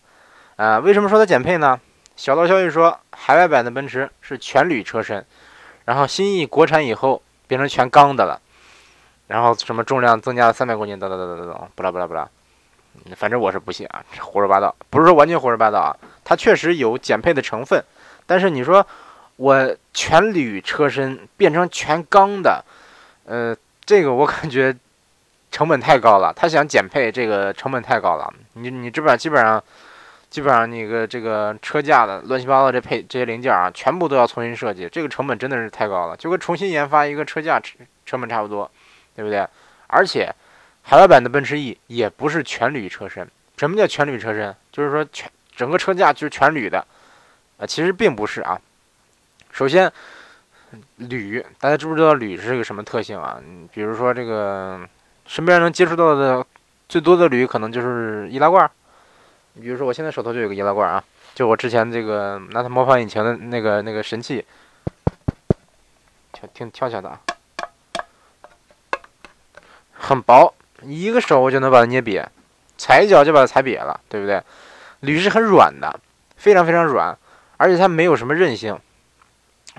[0.57, 1.79] 啊，为什么说它减配呢？
[2.16, 5.22] 小道消息说，海外版的奔驰是全铝车身，
[5.85, 8.40] 然后新意国产以后变成全钢的了，
[9.27, 12.27] 然后什么重量增加了三百公斤，等等等等等等，不啦不啦不啦。
[13.16, 14.74] 反正我是不信啊，胡说八道。
[14.90, 17.83] 不是说完全胡说八道啊，它确实有减配的成分，
[18.26, 18.87] 但是你说。
[19.37, 22.64] 我全铝车身变成全钢的，
[23.24, 23.52] 呃，
[23.85, 24.72] 这个我感觉
[25.50, 26.33] 成本太高了。
[26.33, 28.33] 他想减配，这个成本太高了。
[28.52, 29.61] 你你这边基本上，
[30.30, 38.70] 基本上那个这个车架的乱七八糟这配这些零件啊，全部都要重新设计，这个成本真的是太高了，就跟重新研发一个车架成成本差不多，
[39.16, 39.44] 对不对？
[39.88, 40.33] 而且
[40.85, 43.29] 海外版的奔驰 E 也不是全铝车身。
[43.57, 44.55] 什么叫全铝车身？
[44.70, 46.87] 就是说全整个车架就是全铝的，
[47.59, 48.61] 啊，其实并不是啊。
[49.51, 49.90] 首先，
[50.97, 53.40] 铝，大家知不知道铝是个什么特性啊？
[53.73, 54.81] 比如说这个
[55.27, 56.44] 身边能接触到的
[56.88, 58.70] 最多的铝，可能就是易拉罐。
[59.55, 61.03] 你比如说我现在手头就有个易拉罐啊，
[61.35, 64.44] 就我之前这个拿它模仿引擎的那个那个神器，
[66.53, 67.20] 听跳下的啊，
[69.92, 70.53] 很薄，
[70.87, 72.25] 一个手我就能把它捏瘪，
[72.77, 74.42] 踩一脚就把它踩瘪了，对不对？
[75.01, 76.01] 铝是很软的，
[76.37, 77.16] 非常非常软，
[77.57, 78.79] 而且它没有什么韧性。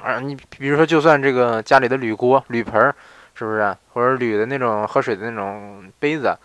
[0.03, 2.93] 啊，你比如说，就算这个家里的铝锅、铝盆儿，
[3.33, 3.75] 是不是？
[3.93, 6.37] 或者铝的那种喝水的那种杯子，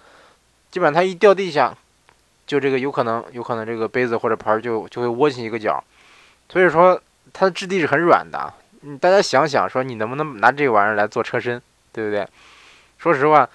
[0.70, 1.74] 基本上它一掉地下，
[2.46, 5.82] 就这个有可能，有可能这个杯子或者盆儿就就会窝进一个角。
[6.48, 7.00] 所以说，
[7.32, 8.52] 它的质地是很软的。
[8.82, 11.60] 你，大家想想，说你能不能拿这个玩意儿来做车身，
[11.92, 12.26] 对不对？
[12.98, 13.48] 说实话，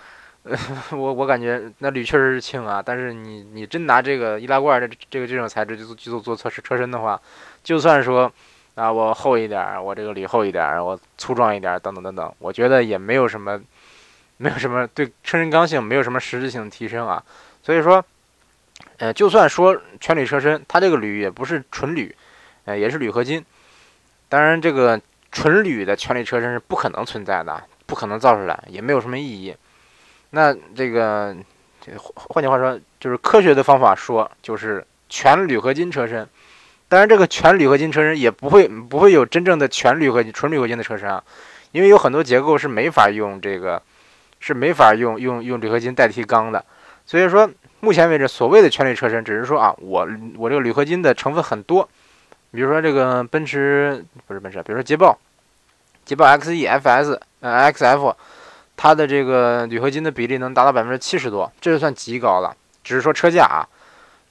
[0.91, 7.19] 我我感觉那铝确实是轻啊，但是你你真拿这个易拉罐这这个这种材质去做去做做测试车身的话，
[7.63, 8.31] 就算说。
[8.75, 13.57] 啊，我厚一点，我这个铝厚一点，我粗壮一点，等等等等，我觉得也没有什么，
[14.35, 17.23] 没有什么对车身刚性没有什么实质性的提升啊。
[17.63, 18.03] 所以说，
[18.97, 22.13] 呃，就算说全铝车身，它这个铝也不是纯铝，
[22.65, 23.41] 呃，也是铝合金。
[24.27, 24.99] 当然，这个
[25.31, 29.55] 纯铝的全铝车身是不可能存在的，不可能造出来，也没有什么意义。
[30.35, 31.33] 那这个，
[31.79, 36.27] 这换句话说，就是科学的方法说，就是全铝合金车身。
[36.89, 41.23] 当然，这个全铝合金车身也不会不会有真正的全铝合金、纯铝合金的车身啊，
[41.71, 43.81] 因为有很多结构是没法用这个，
[44.41, 46.65] 是没法用用用铝合金代替钢的。
[47.05, 51.87] 所以说，目前为止，所谓的全铝车身，只是说啊，我我这个铝合金的成分很多，
[52.51, 55.17] 比如说这个奔驰不是奔驰，比如说捷豹，
[56.03, 58.13] 捷豹 XE、FS、呃 XF，
[58.77, 62.55] 它的这个铝合金的比例能达到百分之七十多，这就算极高了。
[62.83, 63.67] 只是说车架啊，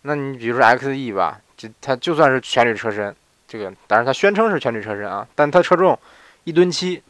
[0.03, 1.41] 那你比如说 XE 吧。
[1.57, 3.15] 就它就算是全铝车身，
[3.47, 5.97] 这个当然它宣称是全铝车身啊，但它车重
[6.43, 7.01] 一吨七，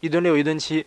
[0.00, 0.84] 一吨六，一吨七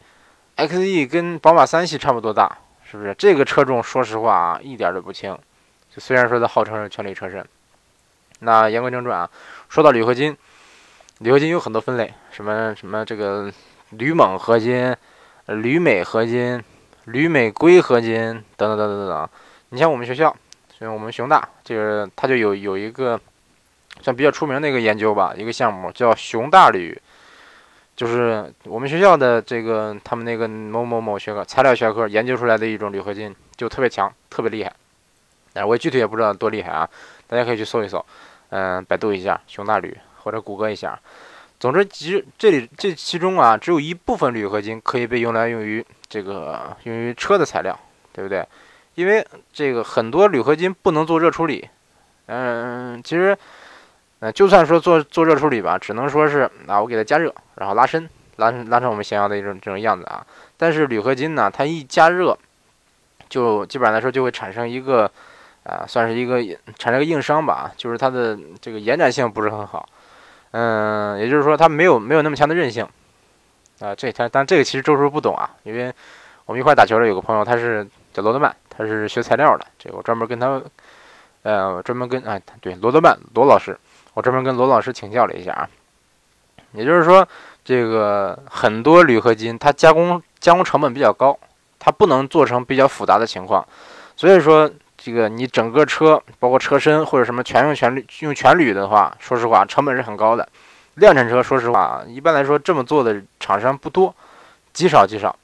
[0.58, 3.16] ，XE 跟宝马三系差不多大，是不是？
[3.18, 5.34] 这个车重说实话啊，一点都不轻。
[5.96, 7.44] 就虽然说它号称是全铝车身，
[8.40, 9.30] 那言归正传啊，
[9.70, 10.36] 说到铝合金，
[11.20, 13.50] 铝合金有很多分类，什么什么这个
[13.92, 14.94] 铝锰合金、
[15.50, 16.64] 铝镁合金、
[17.06, 18.18] 铝镁硅合金
[18.56, 19.30] 等等等等等等。
[19.70, 20.36] 你像我们学校。
[20.80, 23.20] 像我们熊大，这个它就有有一个
[24.02, 26.98] 像比较出名的一个研究吧，一个项目叫熊大铝，
[27.98, 34.74] 就是我们学校的这个他们那个某某某学科材料学科研究出来的一种铝合金，就特别强，特别厉害。
[35.56, 36.90] 哎我具体也不知道多厉害啊，
[37.28, 38.06] 大家可以去搜一搜，
[38.52, 40.98] 嗯，百度一下熊大铝或者谷歌一下。
[41.60, 47.78] 总之，其实这里这其中啊，只有一部分铝合金可以被用来用于这个用于车的材料，
[48.14, 48.48] 对不对？
[48.96, 51.68] 因为这个很多铝合金不能做热处理，
[52.28, 53.38] 嗯，其实，
[54.20, 60.26] 呃，就算说做做热处理吧，只能说是啊，我给它加热，然后拉伸，拉拉成我们想要的一种这种样子啊。
[60.58, 62.38] 但是铝合金呢，它一加热，
[63.30, 65.12] 就基本上来说就会产生一个
[65.64, 66.42] 啊，算是一个
[66.78, 69.88] 产生一个硬伤吧，就是它的这个延展性不是很好。
[70.52, 72.88] 嗯，也就是说它没有没有那么强的韧性
[73.80, 73.94] 啊。
[73.96, 75.94] 这它但这个其实周叔不懂啊，因为
[76.46, 80.62] 我们一块打球的有个朋友，他是叫罗德曼，他是学材料的，这个我专门跟他。
[81.42, 83.80] 呃，专门跟哎，对罗德曼罗老师，
[84.14, 85.70] 我专门跟罗老师请教了一下啊。
[86.74, 87.26] 也就是说，
[87.64, 91.40] 这个很多铝合金它加工加工成本比较高，
[91.80, 93.66] 它不能做成比较复杂的情况。
[94.18, 94.70] 所以说，
[95.02, 100.48] 这个你整个车包括车身或者什么全用全铝用全铝的话，说实话成本是很高的。
[100.96, 104.14] 量产车说实话，一般来说这么做的厂商不多，
[104.74, 105.36] 极少极少。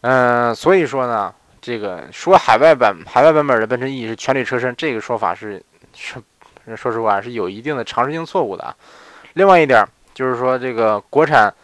[0.00, 1.34] 嗯，所以说呢。
[1.64, 5.62] 这个说海外版海外版本的奔驰 E 是全铝车身，这个说法是
[5.94, 6.16] 是
[6.74, 8.74] 说实话是有一定的常识性错误的啊。
[9.34, 11.54] 另外一点就是说，这个国产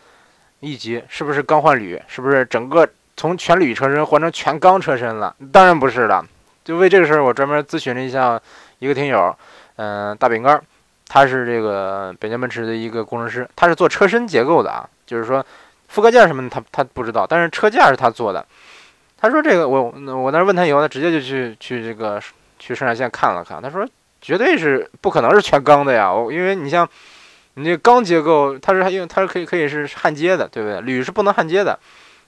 [0.61, 2.01] E 级是不是钢换铝？
[2.07, 5.35] 是不是整个从全铝车身换成全钢车身了？
[5.51, 6.25] 当然不是了。
[6.69, 8.39] 就为这个事儿，我专门咨询了一下
[8.79, 9.35] 一个听友，
[9.77, 10.63] 嗯，大饼干，
[11.07, 15.43] 他是这个北京奔驰的一个工程师，他是做车身结构的啊，就是说
[15.91, 18.45] 覆盖件什么的他他不知道，但是车架是他做的。
[19.17, 19.83] 他说：“这个我
[20.15, 22.21] 我那问他以后，他直接就去去这个
[22.59, 23.63] 去生产线看了看。
[23.63, 23.89] 他说
[24.21, 26.87] 绝对是不可能是全钢的呀，因为你像
[27.55, 30.83] 你这钢结构，它是用它是可以可以是焊接的，对不对？
[30.83, 31.77] 铝是不能焊接的，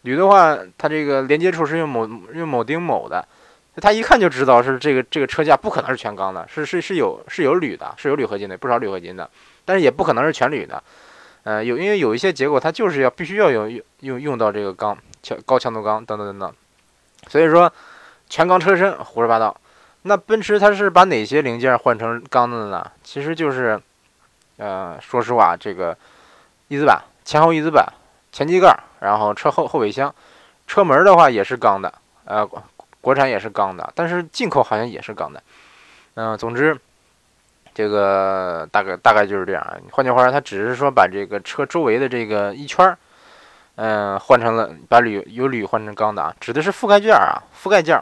[0.03, 3.25] 铝的话，它这个连接处是用铆用铆钉铆的，
[3.77, 9.31] 他一看就知道是这个这个车架不可能是全钢的，是是是有是有铝的，是有铝合金的，不少铝合金的，
[9.65, 10.83] 但是也不可能是全铝的。
[11.45, 16.53] 呃，有因为有一些结构它就是要必须要用用用到这个钢强高强度钢等等等等。”
[17.29, 17.73] 所以说，
[18.29, 19.57] 全钢车身胡说八道。
[20.03, 22.91] 那奔驰它是把哪些零件换成钢的呢？
[23.05, 23.79] 其实就是，
[24.57, 25.97] 呃，说实话，这个
[26.69, 27.87] 翼子板、前后翼子板、
[28.33, 30.15] 前机盖，然后车后后备箱、
[30.67, 31.93] 车门的话也是钢的，
[32.25, 32.49] 呃，
[33.01, 35.43] 国产也是钢的，但是进口好像也是钢的。
[36.15, 36.79] 嗯，总之，
[37.75, 39.81] 这个大概大概就是这样。
[39.93, 42.99] 换句话说，它只是说把这个车周围的这个一圈儿。
[43.77, 47.99] 嗯，换成了把铝由铝换成钢的啊，指的是覆盖件啊，覆盖件。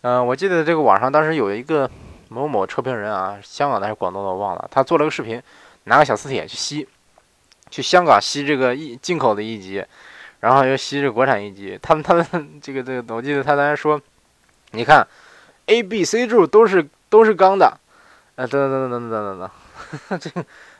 [0.00, 1.90] 嗯，我记得这个网上当时有一个
[2.28, 5.42] 某某车评人啊，香港的还是广东的我忘了，他做了个视频，
[5.84, 6.88] 拿个小磁铁去吸，
[7.68, 9.84] 去香港吸这个一进口的一级，
[10.40, 11.78] 然后又吸这国产一级。
[11.82, 12.24] 他们他们
[12.62, 14.00] 这个这个，我记得他当时说，
[14.72, 15.06] 你看
[15.66, 17.66] ，A、B、C 柱都是都是钢的，
[18.36, 19.50] 啊，等等等等等等等
[20.08, 20.30] 等， 这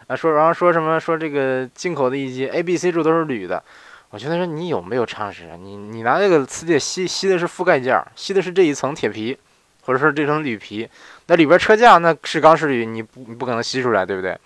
[0.07, 3.63] 啊说然后说什么说这个进口的一机 A、B、C 柱都是铝的，
[4.11, 5.57] 我觉得说你有没有常识啊？
[5.59, 9.39] 你你拿这个磁铁吸吸的是覆盖件，吸的是这一层铁皮，
[9.83, 10.89] 或者说这层铝皮，
[11.27, 14.37] 那里边车架那是钢是铝，你不你不可能吸出来，对不对？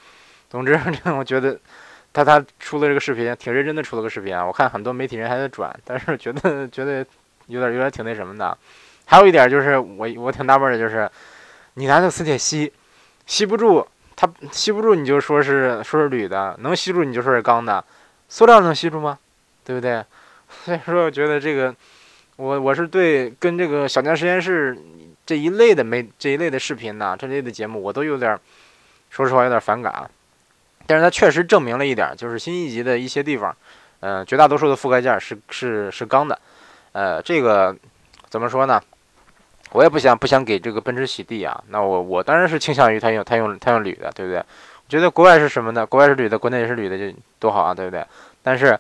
[0.51, 1.59] 总之， 这我觉得。
[2.13, 4.43] 他他出了这个视频，挺认真的出了个视频啊！
[4.43, 7.05] 我看很多媒体人还在转，但是觉得觉得
[7.47, 8.57] 有点有点挺那什么的。
[9.07, 11.11] 还有一点就是我我挺纳闷的，就是
[11.75, 12.73] 你拿那个磁铁吸
[13.25, 17.85] 吸不住，它吸不住你就说是说是铝的，能吸住你就说是钢的，
[18.29, 19.19] 塑料能吸住吗？
[19.65, 20.05] 对不对？
[20.65, 21.75] 所以说，我觉得这个，
[22.37, 24.79] 我我是对跟这个小江实验室
[25.25, 28.39] 这一类的媒这一类的视频呐，这类的节目，我都有点，
[29.11, 30.09] 说实话有点反感。
[30.87, 33.55] 但是它确实证明了一点，就是新一级的一些地方，
[34.01, 36.39] 嗯，绝大多数的覆盖件是是是钢的。
[36.93, 37.77] 呃，这个
[38.29, 38.81] 怎么说呢？
[39.77, 41.63] 我也不想不想给这个奔驰洗地啊。
[41.69, 44.39] 那我我当然是倾向于它用它用它用铝的，对不对？
[44.39, 45.85] 我觉得国外是什么呢？
[45.85, 48.05] 国外是铝的，国内也是铝的，就多好啊，对不对？
[48.43, 48.79] 但是。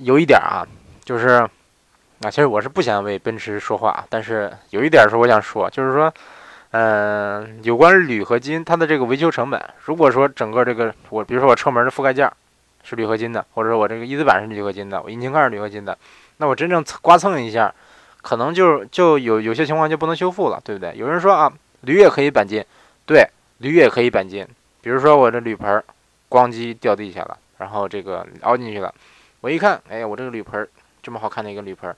[0.00, 0.60] 有一点啊，
[1.06, 1.28] 就是，
[2.20, 6.12] 啊，其实我是不想为奔驰说话，但是有一点是我想说，就是说，
[6.72, 12.30] 嗯，有关铝合金它的这个维修成本，如果说整个这个我，比如说我车门的覆盖件
[12.82, 15.96] 是铝合金的，或者说我这个翼子板是铝合金的，我引擎盖是铝合金的，
[16.36, 17.74] 那我真正刮蹭一下，
[18.26, 20.92] 可能就就有有些情况就不能修复了，对不对？
[20.96, 22.64] 有人说啊，铝也可以钣金，
[23.06, 23.24] 对，
[23.58, 24.44] 铝也可以钣金，
[24.80, 25.80] 比如说我这铝盆
[26.28, 28.92] 咣叽掉地下了，然后这个凹进去了。
[29.42, 30.68] 我一看，哎，我这个铝盆
[31.00, 31.94] 这么好看的一个铝盆，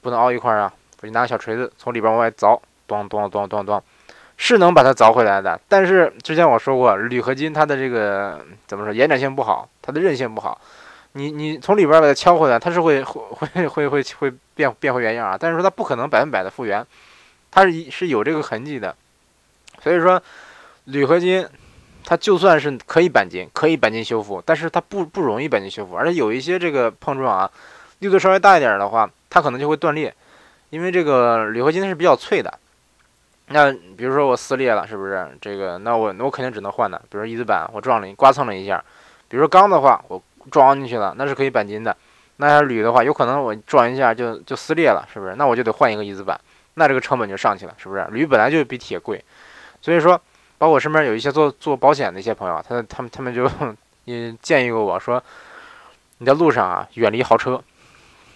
[0.00, 0.72] 不能凹一块啊！
[1.02, 3.82] 我就拿个小锤子从里边往外凿，咚咚咚咚咚，
[4.38, 5.60] 是能把它凿回来的。
[5.68, 10.58] 但是之前我说过，铝合金它的这个怎么说，延展性不好，它的韧性不好。
[11.12, 15.36] 你你从里边把它敲回来，它是会会会会会变变回原样啊。
[15.38, 16.86] 但是说它不可能百分百的复原，
[17.50, 18.94] 它是是有这个痕迹的。
[19.82, 20.22] 所以说，
[20.84, 21.46] 铝合金。
[22.04, 27.50] 它就算是可以钣金，可以钣金修复，但是它不不容易钣金修复，而且有一些这个碰撞啊，
[27.98, 30.14] 力度稍微大一点的话，它可能就会断裂，
[30.70, 32.58] 因为这个铝合金是比较脆的。
[33.48, 35.76] 那比如说我撕裂了，是不是这个？
[35.78, 36.98] 那我那我肯定只能换的。
[37.10, 38.82] 比如翼子板我撞了，你刮蹭了一下。
[39.28, 41.96] 比如说钢的话，我装进去了，那是可以钣金的。
[42.36, 45.34] 那要铝的话，有可能我撞一下就就撕裂了，是不是？
[45.36, 46.40] 那我就得换一个翼子板，
[46.74, 48.06] 那这个成本就上去了，是不是？
[48.10, 49.24] 铝本来就比铁贵，
[49.80, 50.20] 所以说，
[50.56, 53.50] 包括身边有一些做做保险的一些朋友，他他们他们就
[54.06, 55.22] 也建议过我说，
[56.18, 57.60] 你在路上啊，远离豪车，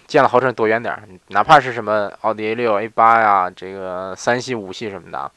[0.09, 5.31] 见了豪车躲远点，哪怕是什么奥迪 A 六、A 八呀，这个三系、五系什么的，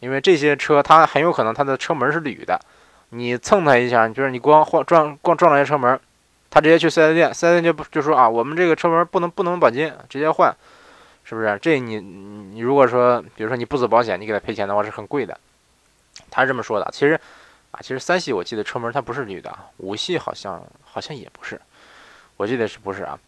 [0.00, 2.60] 因为这些车它很有可能它的车门是铝的，
[3.14, 5.98] 你蹭他一下，就是你光晃撞光撞了一下车门。
[6.50, 10.54] 他直接去四 S 店，四 S 店就就说啊，我们这个车门不能不能钣金，直接换，
[11.24, 11.58] 是不是？
[11.60, 15.36] 这你你如果说，比如说你不走保险，你给他赔钱的话是很贵的。
[16.30, 16.88] 他是这么说的。
[16.92, 17.18] 其实
[17.72, 21.60] 啊，其实三系我记得车门它不是铝的，五系好像好像也不是，
[22.36, 23.18] 我记得是不是啊？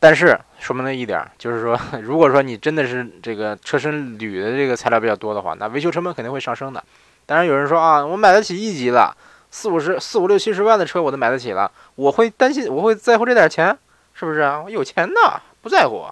[0.00, 6.82] 但是说明了一点，就是说， 如果说你真的是这个车身铝的这个材料比较多的话，那维修成本肯定会上升的。
[7.26, 9.16] 当然有人说啊，我买得起一级了。
[9.50, 13.78] 四五十、四五六七十万的车我都买得起了，我会担心，我会在乎这点钱，
[14.12, 14.60] 是不是啊？
[14.60, 16.06] 我有钱呢，不在乎。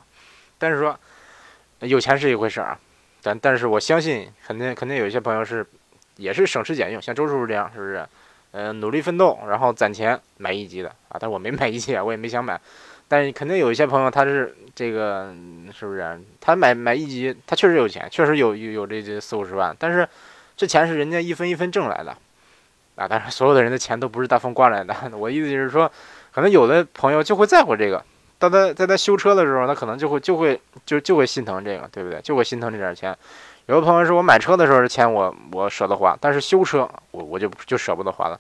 [0.59, 0.97] 但是说，
[1.81, 2.79] 有钱是一回事儿啊，
[3.21, 5.67] 但但是我相信，肯定肯定有一些朋友是，
[6.19, 8.07] 也是省吃俭用，像周叔叔这样，是不是？
[8.53, 11.19] 嗯，努力奋斗，然后攒钱买一级的啊。
[11.19, 12.61] 但是我没买一级，我也没想买。
[13.09, 15.35] 但是肯定有一些朋友，他是这个，
[15.77, 16.21] 是不是？
[16.41, 20.09] 他买买一级，他确实有钱，确实有有有这这四五十万，但是
[20.57, 22.17] 这钱是人家一分一分挣来的。
[22.95, 24.95] 啊，但是所有的人的钱都不是大风刮来的。
[25.17, 25.91] 我意思就是说，
[26.31, 28.05] 可能有的朋友就会在乎这个，
[28.39, 32.21] 当他在他修车的时候，他可能就会就会就就会心疼这个，对不对？
[32.21, 33.17] 就会心疼这点钱。
[33.65, 38.39] 有的朋友说我买车的时候的钱我我舍得花，但是修车我我就就舍不得花了。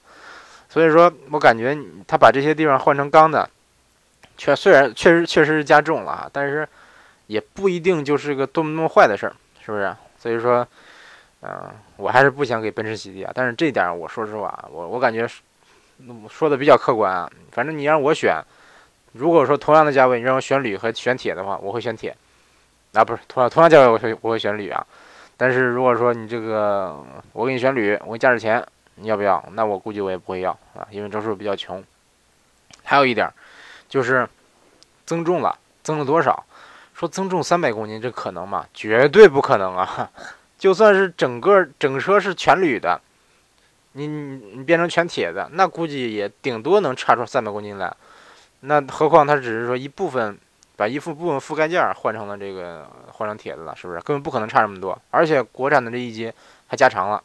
[0.69, 3.49] 所以说我感觉他把这些地方换成钢的，
[4.37, 6.69] 确虽然确实确实是加重了啊，但是
[7.27, 9.97] 也不一定就是个多么多么坏的事儿，是不是？
[10.19, 10.69] 所以说。
[11.43, 13.33] 嗯，我还是不想给奔驰洗地啊。
[13.35, 15.29] 但是这点我说实话，我我感觉
[16.29, 17.31] 说的比较客观啊。
[17.51, 18.41] 反正你让我选，
[19.13, 22.17] 如果说同样的价位，你让我选铝和选铁的话，我会选铁。
[22.93, 24.87] 啊，不是同样同样价位，我会我会选铝啊。
[25.37, 29.45] 但是如果说你这个我给你选铝，我给你加点钱，你要不要？
[29.53, 31.83] 那我估计我也不会要啊，因为周叔比较穷。
[32.85, 33.29] 还有一点
[33.89, 34.29] 就是
[35.05, 36.45] 增重了，增了多少？
[36.95, 38.65] 说增重三百公斤，这可能吗？
[38.73, 40.11] 绝对不可能啊！
[40.63, 43.01] 就算是整个整车是全铝的，
[43.95, 47.93] 你你变成全铁的，那估计也顶多能差出三百公斤来。
[48.61, 50.39] 那何况它只是说一部分，
[50.77, 53.99] 把一副部分覆盖件换成了这个换成铁的了，是不是？
[54.03, 54.97] 根本不可能差这么多。
[55.11, 56.33] 而且国产的这一阶
[56.69, 57.21] 还加长了，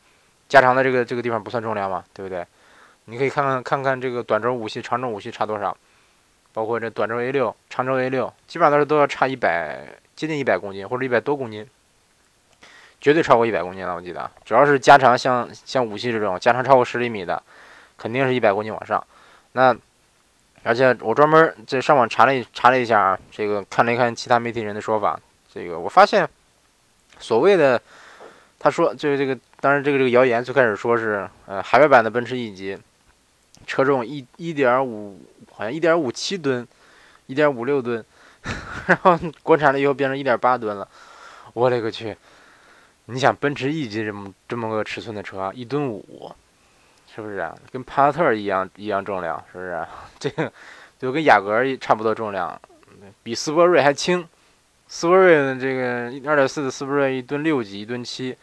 [0.49, 2.03] 加长的这个这个地方不算重量吗？
[2.15, 2.43] 对不对？
[3.05, 5.77] 你可以看看看看这个短轴五系、长轴五系差多少，
[6.53, 11.63] 包括这短轴 A 六、长轴 A 六，基本上都是都要差一百接近一百公斤或者一百多公斤。
[12.99, 17.41] 绝对超过一百公斤了，我记得，主要是加长，像像五系这种加长超过十厘米的，
[17.97, 19.03] 肯定是一百公斤往上。
[19.53, 19.75] 那
[20.63, 25.19] 而且我专门在上网查了查了一下啊，这个看了一看其他媒体人的说法，
[25.53, 26.27] 这个我发现
[27.19, 27.81] 所谓的
[28.59, 32.77] 他说就是这个，当然这个这个谣言最开始说是呃海外版的奔驰 E 级
[33.65, 35.19] 车重一一点五
[35.51, 36.67] 好像一点五七吨，
[37.27, 38.03] 一点五六吨，
[38.87, 40.87] 然后国产了以后变成一点八吨了，
[41.53, 42.17] 我勒个去！
[43.09, 46.29] 你想奔驰 E 级这么这么个尺寸的车，一吨五，
[47.15, 47.55] 是不是啊？
[47.71, 49.87] 跟帕萨特一样一样重量，是不是？
[50.19, 50.51] 这个
[50.99, 52.59] 就跟雅阁差不多重量，
[53.23, 54.27] 比斯铂瑞还轻。
[54.89, 58.35] 斯铂瑞的这个二点四的斯铂瑞一吨六几，一吨七，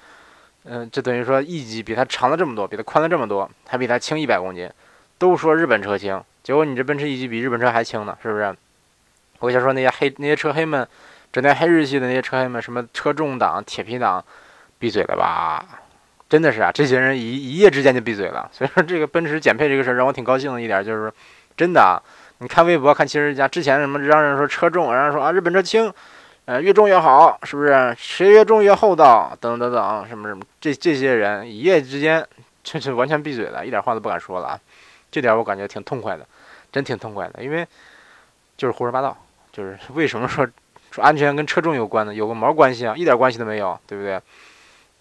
[0.65, 4.71] 嗯，这等于说 E 级比它长了这么多，比它宽了这么多，还比它轻一百公斤。
[5.19, 8.57] 都说日本车轻，结果你这奔驰 E 级比日本车还轻呢，是不是？
[9.41, 10.89] 我想说那些黑那些车黑们，
[11.31, 14.25] 整天黑日系的那些车黑们，什么车重党、铁皮党。
[14.85, 15.65] 闭嘴了吧！
[16.29, 18.47] 真的是啊，这些人一一夜之间就闭嘴了。
[18.53, 21.11] 所以说，这个奔驰减配这个事儿让我挺高兴的一点就是，
[21.57, 21.97] 真的啊，
[22.41, 25.91] 你看微博看汽车之家之前什么让人说车重，然后说啊日本车轻，
[26.45, 27.97] 呃越重越好，是不是？
[27.97, 32.23] 谁越重越厚道，等等等等，什么什么，这这些人一夜之间
[32.63, 34.61] 就就完全闭嘴了，一点话都不敢说了啊。
[35.11, 36.27] 这点我感觉挺痛快的，
[36.71, 37.67] 真挺痛快的，因为
[38.59, 39.17] 就是胡说八道，
[39.51, 40.47] 就是为什么说
[40.91, 42.13] 说安全跟车重有关呢？
[42.13, 44.21] 有个毛关系啊，一点关系都没有，对不对？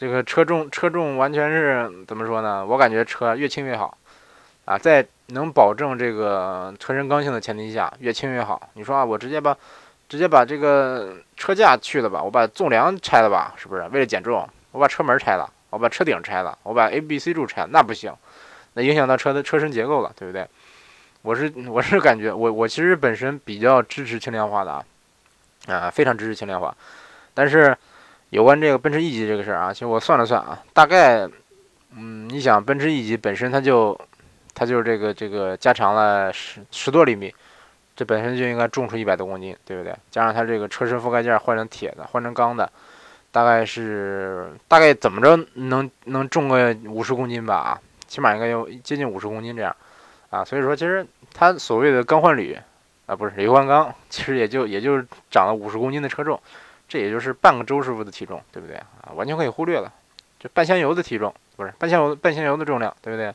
[0.04, 2.66] 这个车重车重完全是怎么说呢？
[2.66, 3.98] 我感觉车越轻越好，
[4.66, 8.70] 啊，在能保证这个车身刚性的前提下，越轻越好。
[8.74, 9.58] 你说啊，我直接把
[10.10, 14.46] 直接把这个车架去了吧，我把纵梁拆了吧，是不是为了减重？
[14.74, 18.14] 我把车门拆了，我把车顶拆了，我把 A、B、C 柱拆了，那不行，
[18.74, 20.46] 那影响到车的车身结构了，对不对？
[21.22, 24.84] 我是我是感觉我我其实本身比较支持轻量化的啊，
[25.68, 26.76] 啊，非常支持轻量化，
[27.34, 27.74] 但是。
[28.34, 31.30] 有关这个奔驰 E 级这个事儿啊，其实我算了算啊，大概，
[31.96, 33.96] 嗯，你想奔驰 E 级本身它就
[34.56, 37.32] 它就是这个这个加长了十十多厘米，
[37.96, 39.96] 这本身就应该重出一百多公斤，对不对？
[40.10, 42.68] 加上它这个车身覆盖件换成铁的，换成钢的，
[43.32, 47.54] 大概是大概怎么着能能重个五十公斤吧？
[47.56, 49.76] 啊，起码应该有接近五十公斤这样，
[50.32, 51.06] 啊，所以说其实
[51.36, 52.58] 它所谓的钢换铝
[53.06, 56.42] 啊，不是铝换钢，其实也就也就长了五十公斤的车重，
[56.94, 58.78] 这也就是半个周师傅的体重，对不对？
[58.78, 59.92] 啊，完全可以忽略了，
[60.40, 63.34] 就半箱油的体重，不是半箱油半箱油的重量，对不对？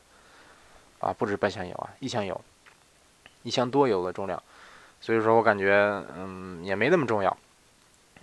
[1.01, 2.39] 啊，不止半箱油啊，一箱油，
[3.43, 4.41] 一箱多油的重量，
[5.01, 5.73] 所以说我感觉，
[6.17, 7.35] 嗯，也没那么重要。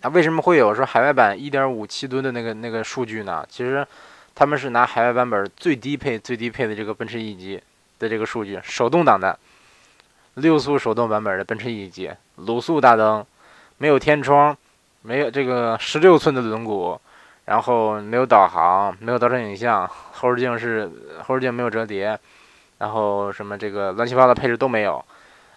[0.00, 3.46] 那为什么会有说海外版一点五七吨的那个那个数据呢？
[3.50, 3.86] 其实
[4.34, 7.62] 他们是拿海外版本最低配最低配的这个奔驰 E 级
[7.98, 9.38] 的这个数据，手动挡的
[10.32, 13.26] 六速手动版本的奔驰 E 级，卤素大灯，
[13.76, 14.56] 没有天窗，
[15.06, 16.98] 没有这个十六寸的轮毂，
[17.44, 20.90] 然后没有导航，没有倒车影像，后视镜是
[21.22, 22.18] 后视镜没有折叠。
[22.78, 25.02] 然后什么这个乱七八糟配置都没有，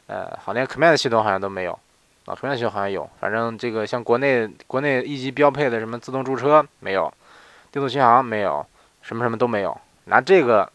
[0.08, 1.78] 呃，好连 Command 系统好像都没有，
[2.24, 7.14] 啊，Command 系统好像有，反正这个像国内国内一级标配的什么自动驻车没有，
[7.74, 8.66] 定速巡航没有，
[9.02, 10.72] 什么什么都没有，拿这个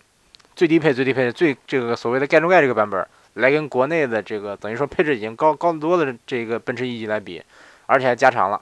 [0.54, 7.42] 最低配最低配最这个所谓的盖中盖这个版本来跟国内的这个等于说配置已经高高得多的这个奔驰 E 级来比，
[7.86, 8.60] 而且还加长了，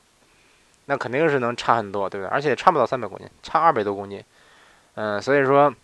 [0.87, 2.31] 那肯定是能差很多，对不对？
[2.31, 4.23] 而且差不到三百公斤，差二百多公斤，
[4.95, 5.75] 嗯，所以说。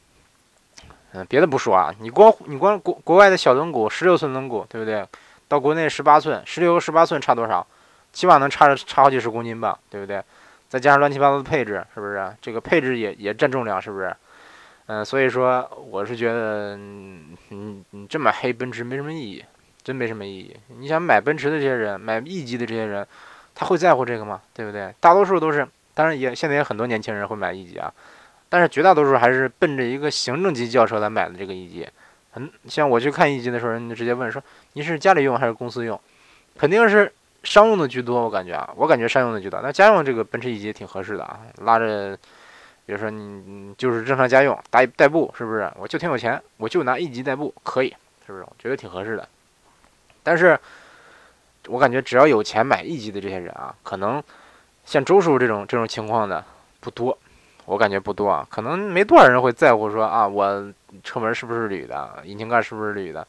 [1.15, 5.03] 嗯，别的不说啊，你光你光国国外的小轮毂，十六寸轮毂，对不对？
[5.49, 7.67] 到国内十八寸，十六和十八寸差多少？
[8.13, 10.23] 起码能差差好几十公斤吧，对不对？
[10.69, 12.31] 再加上乱七八糟的配置，是不是？
[12.43, 14.15] 这个配置也也占重量，是不是？
[14.85, 19.43] 嗯，所以说我是觉得，你你这么黑奔驰没什么意义，
[19.83, 20.55] 真没什么意义。
[20.79, 23.07] 你想买奔驰的这些人，买 E 级的这些人，
[23.61, 24.41] 他会在乎这个吗？
[24.55, 24.95] 对不对？
[25.01, 27.93] 大多数都是，当然也现在也很多年轻人会买 E 级啊。
[28.49, 31.85] 但是绝大多数还是奔着一个行政级轿车来买的这个 E 级，
[32.31, 34.41] 很像我去看 E 级的时候，人家直接问说
[34.75, 36.01] 你是家里用还是公司用，
[36.57, 39.61] 肯定是商用的居多，我感觉啊，我感觉商用的居多。
[39.61, 42.17] 那家用这个奔驰 E 级挺合适的啊，拉着，
[42.87, 45.69] 比如说你就是正常家用代代步，是不是？
[45.77, 47.89] 我就挺有钱，我就拿 E 级代步，可以，
[48.25, 48.45] 是不是？
[48.45, 49.29] 我觉得挺合适的。
[50.23, 50.59] 但是，
[51.69, 54.23] 我感觉只要有钱买 E 级的这些人啊，可能
[54.85, 56.45] 像周叔这种这种情况的
[56.81, 57.17] 不多。
[57.67, 60.73] 我感觉不多啊，可能没多少人会在乎说啊，我
[61.05, 63.27] 车门是不是铝的，引擎盖是不是铝的。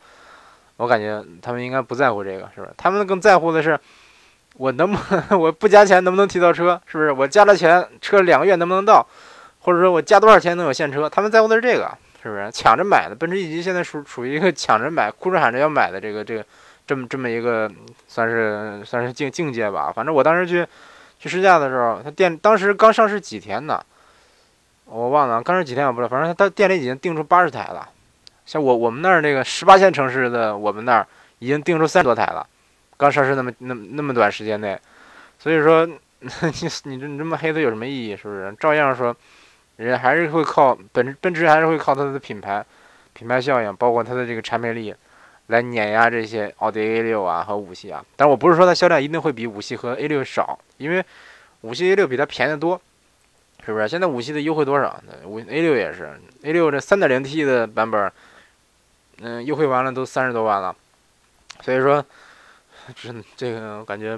[0.77, 2.73] 我感觉他们应该不在乎这个，是不是？
[2.77, 3.77] 他们更在乎的是，
[4.55, 4.97] 我能不
[5.37, 7.11] 我不加钱能不能提到车，是不是？
[7.11, 9.05] 我加了钱，车两个月能不能到？
[9.59, 11.09] 或者说我加多少钱能有现车？
[11.09, 11.91] 他们在乎的是这个，
[12.23, 12.49] 是不是？
[12.53, 16.45] 抢着买的，奔驰 E 级现在属属于一个抢着买、哭着喊着要买的这个这个
[16.89, 17.71] 这么这么一个
[18.07, 19.93] 算是算是境境界吧。
[19.95, 20.65] 反正我当时去
[21.19, 23.79] 去试驾的时候，他店当时刚上市几天呢。
[24.85, 27.87] 我忘了，刚是几天我不知道，反正他店里已经订出八十台了。
[28.43, 31.05] 像我我们那儿那个十八线城市的，我们那儿
[31.37, 32.43] 已经订出三十多台了。
[32.97, 34.75] 刚上市那么那么那么短时间内，
[35.37, 35.93] 所以说 你
[36.85, 38.17] 你这你这么黑它有什么意义？
[38.17, 38.51] 是不是？
[38.59, 39.15] 照样说，
[39.75, 42.65] 人还是会靠奔奔驰还是会靠它的品牌
[43.13, 44.95] 品牌效应，包括它的这个产品力
[45.49, 48.03] 来碾压这些奥迪 A 六啊和五系啊。
[48.15, 51.05] 但我不是说它销量一定会比五系和 A 六少，因为
[51.61, 52.81] 五系 A 六比它便宜的多。
[53.65, 54.99] 是不是现在五系的优惠多少？
[55.25, 58.11] 五 A 六也是 A 六这三点零 T 的版本，
[59.19, 60.75] 嗯，优惠完了都三十多万了。
[61.61, 62.03] 所以说，
[62.95, 64.17] 这这个我感觉，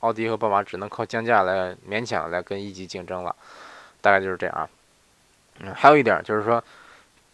[0.00, 3.34] 奥迪和宝马只能靠降价来勉强来跟一级竞争了，
[4.02, 4.68] 大概就是这样。
[5.60, 6.62] 嗯，还有一点就是说，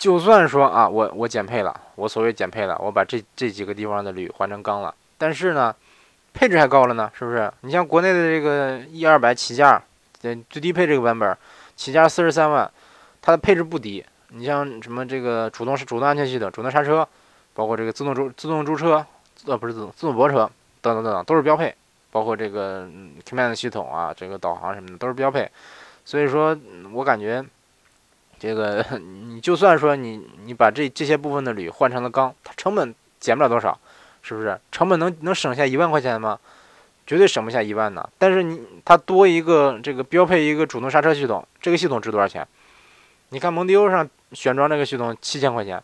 [0.01, 5.77] 就算说啊，我我减配了，我所谓减配了，我把这这几个地方的铝换成钢了，但是呢，
[6.33, 7.53] 配置还高了呢，是不是？
[7.61, 9.81] 你像国内的这个一二百起价。
[10.23, 11.35] 对最低配这个版本，
[11.77, 12.71] 起价四十三万，
[13.23, 14.05] 它的配置不低。
[14.29, 17.09] 你像什么这个主动主动安全系统、主动刹车，
[17.55, 19.03] 包括这个自动驻自动驻车，
[19.47, 20.51] 呃不是自动自动泊车
[20.83, 21.75] 等等等等都是标配。
[22.11, 22.87] 包括这个
[23.27, 25.51] command 系统啊，这个导航什么的都是标配。
[26.05, 26.55] 所以说
[26.93, 27.43] 我感觉，
[28.41, 33.79] 这个 你就算说你你把这这些部分的铝换成了钢，它成本减不了多少，
[34.23, 34.59] 是不是？
[34.73, 36.41] 成本能能省下一万块钱吗？
[37.07, 42.47] 绝对省不下一万呢，但是你它多一个这个标配一个主动刹车系统，这个系统值多少钱？
[43.31, 45.83] 你看蒙迪欧上选装这个系统七千块钱，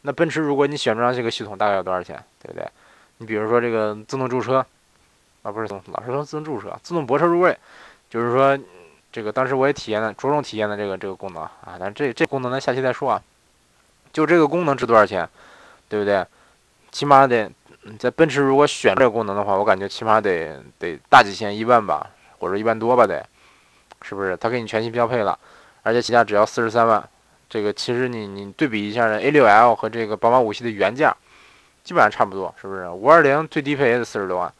[0.00, 2.18] 那奔驰如果你选装这个系统大概要多少钱？
[2.42, 2.66] 对不对？
[3.18, 4.64] 你比如说这个自动驻车，
[5.42, 7.54] 啊不是老是说自动驻车，自动泊车入位，
[8.08, 8.58] 就是说
[9.12, 13.22] 这个当时我也体验了，着重体验了这个这个功能啊，但这这功能咱下期再说啊。
[14.12, 15.28] 就这个功能值多少钱？
[15.88, 16.26] 对不对？
[16.90, 17.50] 起码得。
[17.98, 22.08] 在奔驰如果选这个功能的话，我感觉起码得得大几千、一万吧，
[22.38, 23.26] 或者一万多吧，得，
[24.02, 24.36] 是不是？
[24.36, 25.36] 它给你全新标配了，
[25.82, 27.02] 而且起价只要四十三万，
[27.50, 31.12] 这个其实你你对比一下 A6L 和这个宝马五系的原价，
[31.82, 32.88] 基本上差不多，是不是？
[32.88, 34.52] 五二零最低配也得四十多万，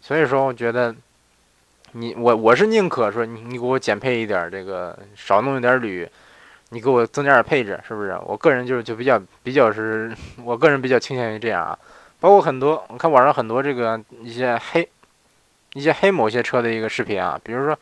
[0.00, 0.94] 所以说我觉得，
[1.96, 6.08] 你我我是宁可说你你给我减配一点，这个少弄一点铝，
[6.70, 8.18] 你给我增加点配置，是不是？
[8.24, 10.12] 我个人就是就比较比较是，
[10.44, 11.78] 我个人比较倾向于这样啊。
[12.20, 14.88] 包括很多，我看网上很多这个一些黑
[15.74, 17.78] 一些黑某些车的一个视频啊，比如说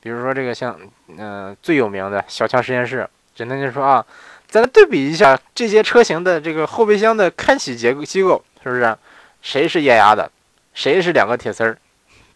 [0.00, 0.78] 比如说这个像
[1.16, 3.08] 嗯最有名的小强实验室。
[3.34, 4.02] 简单就说啊，
[4.46, 8.96] 咱对比一下这些车型的这个后备箱的开启结构机构，是不是？
[9.42, 10.32] 谁是液压的？
[10.72, 11.76] 谁是两个铁丝儿？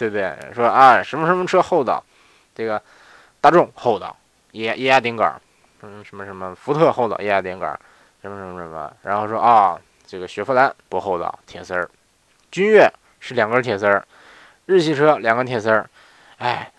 [0.01, 0.35] 对不对？
[0.55, 2.03] 说啊，什么什么车厚道？
[2.55, 2.81] 这个
[3.39, 4.17] 大众厚道
[4.53, 5.39] 液液压顶杆，
[5.83, 7.79] 嗯，什么什么福特厚道液压顶杆，
[8.23, 8.91] 什么什么什么？
[9.03, 11.87] 然后说啊，这个雪佛兰不厚道铁丝儿，
[12.51, 14.03] 君越是两根铁丝儿，
[14.65, 15.91] 日系车两根铁丝儿，
[16.39, 16.73] 哎，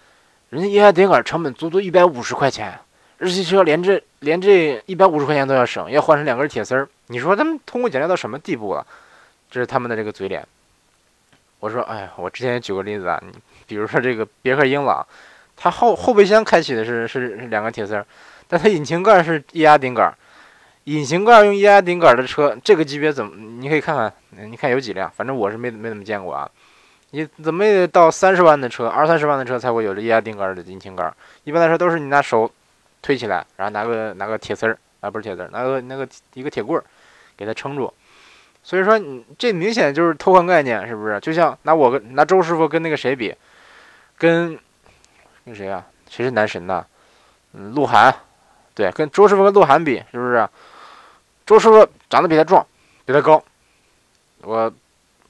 [0.49, 2.79] 人家液压顶杆成本足足一百五十块钱。
[3.19, 6.89] 日系车连这连这一百五十块钱都要省，要换成两根铁丝儿。
[7.05, 8.83] 你说他们通过减料到什么地步了？
[9.51, 10.43] 这是他们的这个嘴脸。
[11.61, 13.31] 我说，哎呀，我之前也举个例子啊，你
[13.65, 15.05] 比如说这个别克英朗，
[15.55, 18.05] 它后后备箱开启的是是两个铁丝儿，
[18.49, 20.13] 但它引擎盖是液压顶杆儿。
[20.85, 23.33] 引擎盖用液压顶杆儿的车，这个级别怎么？
[23.61, 24.11] 你可以看看，
[24.51, 25.09] 你看有几辆？
[25.15, 26.49] 反正我是没没怎么见过啊。
[27.11, 31.13] 你怎么也得到三十万的车，二三十万的车才会有这液压顶杆儿的引擎盖。
[31.45, 32.51] 一般来说都是你拿手。
[33.03, 36.85] 推起来，然后拿个拿个铁丝儿啊，不是铁丝，拿个那个一个铁棍儿
[37.35, 37.91] 给它撑住。
[38.63, 41.19] 所以说，你这明显就是偷换概念，是不是？
[41.19, 43.35] 就像拿我跟拿周师傅跟那个谁比，
[44.17, 44.57] 跟
[45.45, 45.85] 跟谁啊？
[46.09, 46.85] 谁是男神呢？
[47.53, 48.13] 嗯，鹿晗，
[48.75, 50.47] 对，跟周师傅跟鹿晗比，是不是？
[51.45, 52.65] 周师傅长得比他壮，
[53.05, 53.43] 比他高。
[54.43, 54.71] 我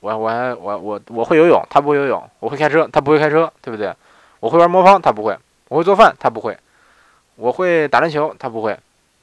[0.02, 3.94] 我我还我我我会游泳，他不会游泳；我会开车，他不会开车，对不对？
[4.40, 5.34] 我会玩魔方，他不会；
[5.70, 6.58] 我会做饭，他不会。
[7.36, 8.76] 我会打篮球，他不会；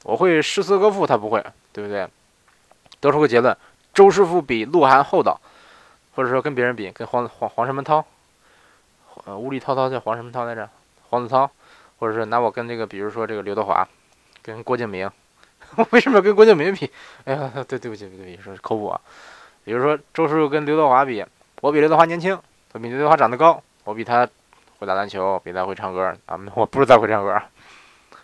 [0.03, 2.07] 我会诗词歌赋，他不会，对不对？
[2.99, 3.55] 得出个结论：
[3.93, 5.39] 周师傅比鹿晗厚道，
[6.15, 8.05] 或者说跟别人比，跟黄黄黄什么涛，
[9.25, 10.69] 呃，屋里滔滔叫黄什么涛来着？
[11.09, 11.49] 黄子韬，
[11.97, 13.87] 或者是拿我跟这个，比如说这个刘德华，
[14.41, 15.09] 跟郭敬明，
[15.75, 16.89] 我 为什么要跟郭敬明比？
[17.25, 19.01] 哎呀， 对对不起对不起，说口误啊。
[19.65, 21.25] 比如说周师傅跟刘德华比，
[21.61, 22.39] 我比刘德华年轻，
[22.73, 24.27] 我比刘德华长得高，我比他
[24.77, 27.41] 会打篮球，比他会唱歌啊， 我不是他会唱歌。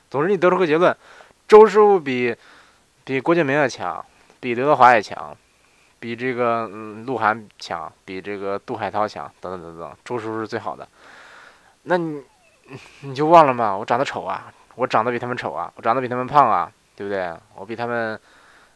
[0.09, 0.95] 总之，你得出个结论：
[1.47, 2.36] 周师傅比
[3.03, 4.03] 比郭敬明要强，
[4.39, 5.36] 比刘德华也强，
[6.06, 6.68] 比这个
[7.08, 9.91] 鹿晗强，比这个杜海涛强，等等等等。
[10.06, 10.88] 周师傅是最好的。
[11.82, 12.22] 那你
[13.01, 13.76] 你就忘了吗？
[13.76, 17.34] 我长得丑啊，我长得比他们丑啊，我长得比他们胖啊，对不对？
[17.56, 18.20] 我比他们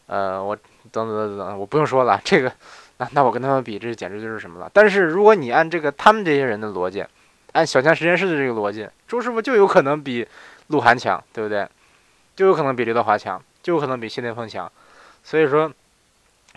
[0.08, 0.56] 呃，我
[0.92, 2.20] 等等等等，我不用说了。
[2.26, 2.52] 这个
[2.98, 4.68] 那那我跟他们比，这简直就是什么了？
[4.74, 7.06] 但是如果你按这个他们这些人的逻辑，
[7.52, 10.28] 按小强实验室的这个逻辑，周师傅就有可能比。
[10.70, 11.68] 鹿晗强，对不对？
[12.36, 14.72] 就有可能比刘德华强，就有可能比谢霆锋强。
[15.24, 15.72] 所以说，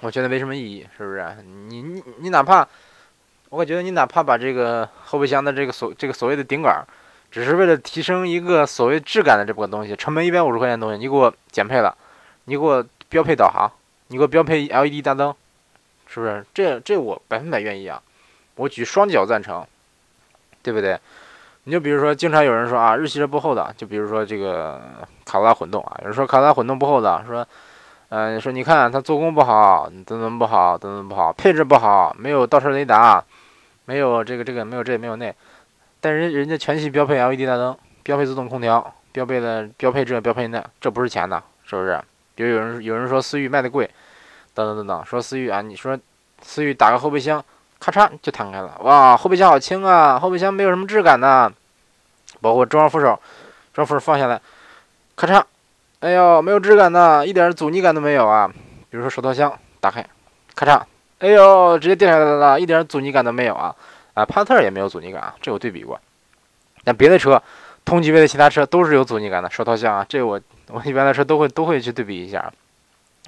[0.02, 1.24] 我觉得没什么意义，是不是？
[1.68, 2.66] 你你你哪怕，
[3.50, 6.84] 我觉得你哪怕把这个后备箱的这个所这个所谓的顶杆，
[7.30, 11.96] 只是为了提升一个所谓质感的这部分东西，成本一百五十块钱的东西，你给我减配了，
[12.46, 13.70] 你给我标配导航，
[14.08, 15.32] 你给我标配 LED 大灯，
[16.08, 16.44] 是不是？
[16.52, 18.02] 这这我百分百愿意啊！
[18.56, 19.64] 我举双脚赞成，
[20.62, 20.98] 对不对？
[21.64, 23.72] 你就比如说，经常有人说啊，日系车不厚道。
[23.76, 24.82] 就比如说这个
[25.24, 27.46] 卡罗拉混动啊，有人说卡罗拉混动不厚道，说，
[28.14, 33.24] 嗯，说你看它做工不好，怎么不好，怎么不好，配置不好，没有倒车雷达，
[33.86, 35.34] 没有这个这个，没有这没有那，
[35.98, 41.98] 但人人家全系标配 LED 大灯，标配自动空调，标配的标配这标配那，这不是钱呐，是不是？
[42.34, 43.88] 比如有人有人说思域卖的贵，
[44.52, 45.98] 等等等等，说思域啊，你说
[46.42, 47.42] 思域打个后备箱。
[47.80, 51.50] 咔嚓就弹开了，哇，后备箱好轻啊，后备箱没有什么质感呐，
[52.40, 53.18] 包括中央扶手，
[53.72, 54.40] 中央扶手放下来，
[55.16, 55.42] 咔嚓，
[56.02, 58.50] 哎呦，没有质感呐，一点阻尼感都没有啊。
[58.90, 60.04] 比如说手套箱打开，
[60.56, 60.82] 咔嚓，
[61.20, 63.72] 哎呦，直接掉下来了，一点阻尼感都没有啊。
[64.14, 66.00] 啊，帕萨特也没有阻尼感啊，这我对比过。
[66.82, 67.40] 但别的车，
[67.84, 70.40] 同级别的其他车都是有阻尼感的，手套箱啊，这我
[70.70, 72.52] 我一般的车都会都会去对比一下。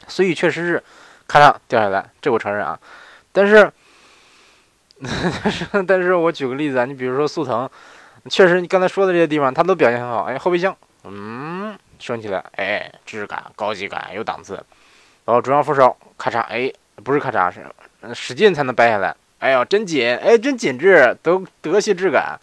[0.09, 0.83] 所以确实是，
[1.29, 2.77] 咔嚓掉下来，这我承认啊，
[3.31, 3.71] 但是。
[5.01, 7.69] 但是，但是我举个例子啊，你比如说速腾，
[8.29, 10.25] 确实你刚才说的这些地方，它都表现很好。
[10.25, 14.55] 哎，后备箱，嗯，升起来，哎，质感、高级感、有档次。
[15.25, 16.73] 然后中央扶手，咔嚓，哎，
[17.03, 17.65] 不是咔嚓，是
[18.15, 19.15] 使劲才能掰下来。
[19.39, 22.39] 哎呦，真紧，哎，真紧致，德德系质感。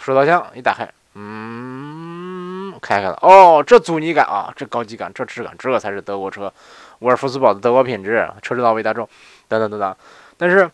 [0.00, 3.18] 手套箱一打开，嗯，开开了。
[3.22, 6.52] 哦，这阻尼感啊，这高级感，这质感，这才是德国车，
[7.00, 9.08] 沃尔夫斯堡的德国品质，车之道为大众，
[9.48, 9.96] 等等等等。
[10.36, 10.70] 但是。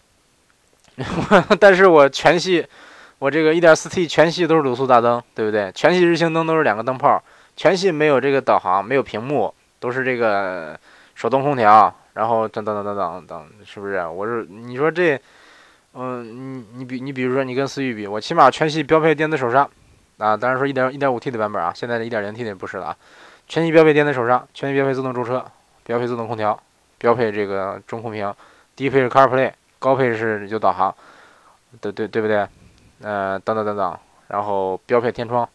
[1.59, 2.67] 但是我全系，
[3.19, 5.73] 我这个 1.4T 全系都是卤素大灯，对不对？
[5.73, 7.23] 全系日行灯都是两个灯泡，
[7.61, 10.81] 全系没有这个导航，没有屏幕，都是这个
[11.15, 14.03] 手动空调，然后等等等等等等，是不是？
[14.07, 15.21] 我是你说这，
[15.93, 19.69] 嗯，你你比你比如说你跟思域比，我起码全系标配电子手刹，
[20.17, 22.97] 啊，当然说一点一点五 T 的版本啊，现在的一点零 T 的不是了啊，
[23.47, 25.45] 全系标配电子手刹，全系标配自动驻车，
[25.85, 26.59] 标配自动空调，
[26.97, 28.35] 标配这个中控屏，
[28.75, 30.95] 低配是 CarPlay，高配是有导航，
[31.79, 32.49] 对对对不对？
[33.03, 33.99] 呃，等等等等，
[34.29, 35.47] 然后标配天窗，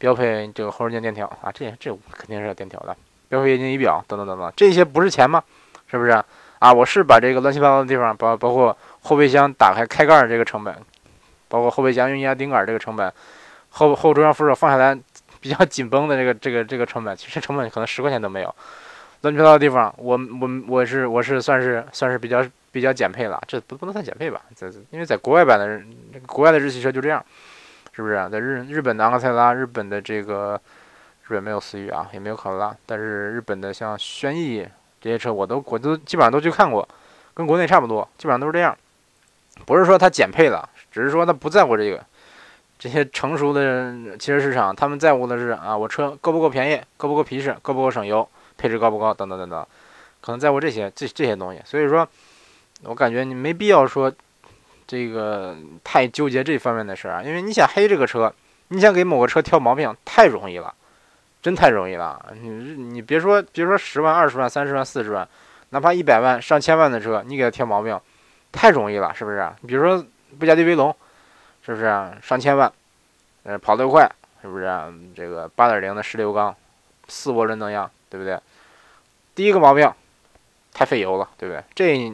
[0.00, 2.96] 标配这个后视镜电调啊，这这肯定是要电调的，
[3.28, 5.44] 标配液晶仪表等等等等，这些不是钱吗？
[5.86, 6.10] 是不是
[6.58, 6.72] 啊？
[6.72, 10.74] 我是把这个乱七八糟的地方，包包括后备箱打开开盖这个成本，
[11.48, 13.12] 包括后备箱用液压顶杆这个成本，
[13.68, 14.98] 后后中央扶手放下来
[15.38, 18.54] 比较紧绷的这个这个这个成本，其实成本可能十块钱都没有。
[19.20, 22.44] 乱七八糟的地方，我我我是我是算是算是比较。
[22.72, 24.40] 比较减配了，这不不能算减配吧？
[24.54, 25.82] 在因为在国外版的，
[26.24, 27.20] 国外的日系车就这样，
[28.00, 28.26] 是不是啊？
[28.30, 30.58] 在日日本的昂克赛拉，日本的这个
[31.24, 34.66] 日本没有思域啊，也没有考罗拉，但是日本的像轩逸
[35.02, 36.88] 这些车，我都我都基本上都去看过，
[37.34, 38.74] 跟国内差不多，基本上都是这样。
[39.66, 42.02] 不是说它减配了，只是说它不在乎这个。
[42.78, 48.26] 这些成熟的汽车市场，他们在乎的是啊，我车够不够便宜，够不够皮实，够不够省油，
[48.56, 49.66] 配置高不高，等等等等，
[50.22, 51.60] 可能在乎这些这这些东西。
[51.66, 52.08] 所以说。
[52.84, 54.10] 我感觉你没必要说
[54.90, 58.34] 这个太纠结这方面的事儿啊，因为你想黑这个车，
[58.68, 60.74] 你想给某个车挑毛病，太容易了，
[61.40, 62.34] 真太容易了。
[62.34, 65.28] 你你别说别说十万、二十万、三十万、四十万，
[65.68, 67.96] 哪怕一百万、上千万的车，你给他挑毛病，
[68.50, 69.48] 太容易了，是不是？
[69.64, 70.04] 比如说
[70.40, 70.92] 布加迪威龙，
[71.64, 71.84] 是不是
[72.20, 72.72] 上千万，
[73.44, 74.10] 呃，跑得快，
[74.42, 74.92] 是不是？
[75.14, 76.52] 这个八点零的十六缸，
[77.06, 78.36] 四涡轮增压，对不对？
[79.36, 79.88] 第一个毛病，
[80.72, 81.62] 太费油了，对不对？
[81.76, 82.12] 这。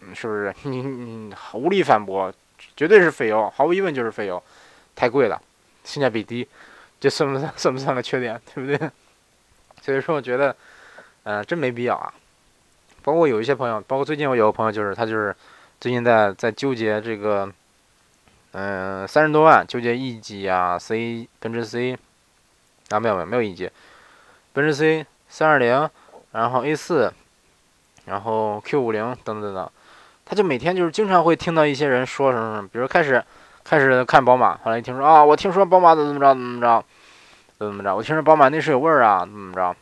[0.00, 2.32] 嗯，是不是你你无力反驳，
[2.76, 4.42] 绝对是费油，毫无疑问就是费油，
[4.96, 5.40] 太贵了，
[5.84, 6.46] 性价比低，
[6.98, 8.90] 这算不算算不算个缺点，对不对？
[9.82, 10.54] 所以说我觉得，
[11.24, 12.12] 嗯，真没必要啊。
[13.02, 15.34] 包括有一些朋友，包括最近我有个朋友，就是他就是
[15.80, 17.50] 最近在在纠结这个，
[18.52, 21.98] 嗯，三十多万纠结 E 级啊，C 奔驰 C，
[22.90, 23.70] 啊没有没有没有 E 级，
[24.52, 25.88] 奔驰 C 三二零，
[26.32, 27.10] 然后 A 四，
[28.04, 29.70] 然后 Q 五零等等等等。
[30.30, 33.20] 他就每天就是经常会听到一些人说什么什么，比如开始
[33.64, 36.84] 开始看宝马，后来一听说啊，我听说宝马怎么怎么着怎么着，
[37.58, 39.74] 怎么怎么着，我听说宝马内饰有味儿啊，怎么着？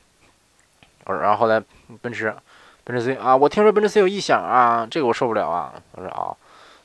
[1.04, 1.62] 我说，然后后来
[2.00, 2.34] 奔驰，
[2.82, 5.70] 奔驰 C 啊，我听说奔驰 C 有异响啊，这个我受不了啊。
[5.92, 6.34] 我说啊，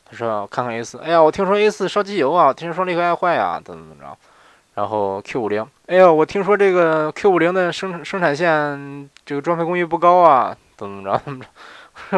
[0.04, 4.18] 他说看看 A 四，哎呀，我听说 A 四烧机油啊，听说双离合爱坏呀，怎么怎么着？
[4.74, 11.48] 然后 Q 五零，哎呀，我听说这个 Q 五零的生生产线这个装配工艺不高啊，怎么着怎么着？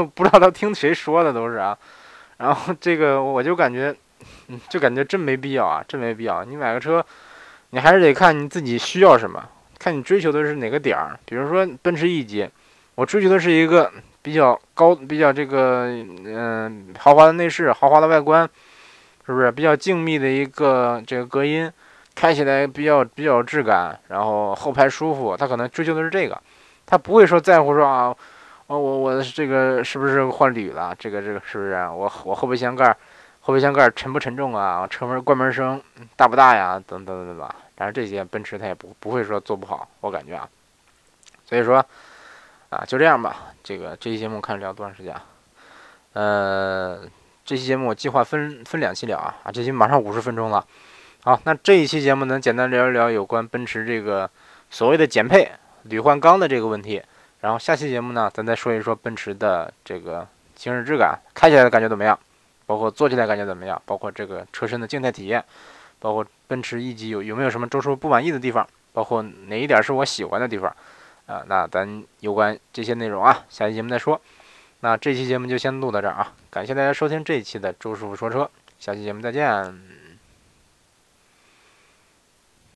[0.13, 1.77] 不知道他听谁说的都是啊，
[2.37, 3.95] 然后这个我就感觉，
[4.69, 6.43] 就感觉真没必要啊，真没必要。
[6.43, 7.05] 你买个车，
[7.69, 9.43] 你还是得看你自己需要什么，
[9.79, 11.17] 看你追求的是哪个点儿。
[11.25, 12.49] 比如说奔驰 E 级，
[12.95, 13.91] 我追求的是一个
[14.21, 15.85] 比较高、比较这个
[16.25, 18.49] 嗯豪华的内饰、豪华的外观，
[19.25, 21.71] 是不是比较静谧的一个这个隔音，
[22.13, 25.37] 开起来比较比较有质感，然后后排舒服。
[25.37, 26.41] 他可能追求的是这个，
[26.85, 28.15] 他不会说在乎说啊。
[28.67, 30.95] 哦，我我的这个是不是换铝了？
[30.97, 32.97] 这个这个是不是我我后备箱盖，
[33.41, 34.87] 后备箱盖沉不沉重啊？
[34.87, 35.79] 车门关门声
[36.15, 36.81] 大不大呀？
[36.87, 37.55] 等等等等吧。
[37.75, 40.49] 但是这些奔驰它也不不会说做不好，我感觉啊。
[41.45, 41.85] 所以说
[42.69, 43.53] 啊，就这样吧。
[43.63, 45.23] 这个这期节目看聊多长时间啊？
[46.13, 47.01] 呃，
[47.45, 49.35] 这期节目我计划分分两期聊啊。
[49.43, 50.65] 啊，这期马上五十分钟了。
[51.23, 54.27] 好，那这一期节目呢，简单聊一聊有关奔驰这个
[54.71, 55.51] 所谓的减配
[55.83, 57.03] 铝换钢的这个问题。
[57.45, 62.17] 然后下期节目呢，咱再说一说奔驰的这个行驶质感，开起来的感觉怎么样？
[62.65, 63.79] 包括坐起来感觉怎么样？
[63.85, 65.45] 包括这个车身的静态体验，
[65.99, 68.67] 包括奔驰 E 级有有没有什么周叔不满意的地方？
[68.93, 70.75] 包括哪一点是我喜欢的地方？
[71.27, 74.19] 啊，那咱有关这些内容啊，下期节目再说。
[74.79, 79.94] 那这期节目就先录到这儿啊，感谢大家收听这一期的周师傅说车，下期节目再见。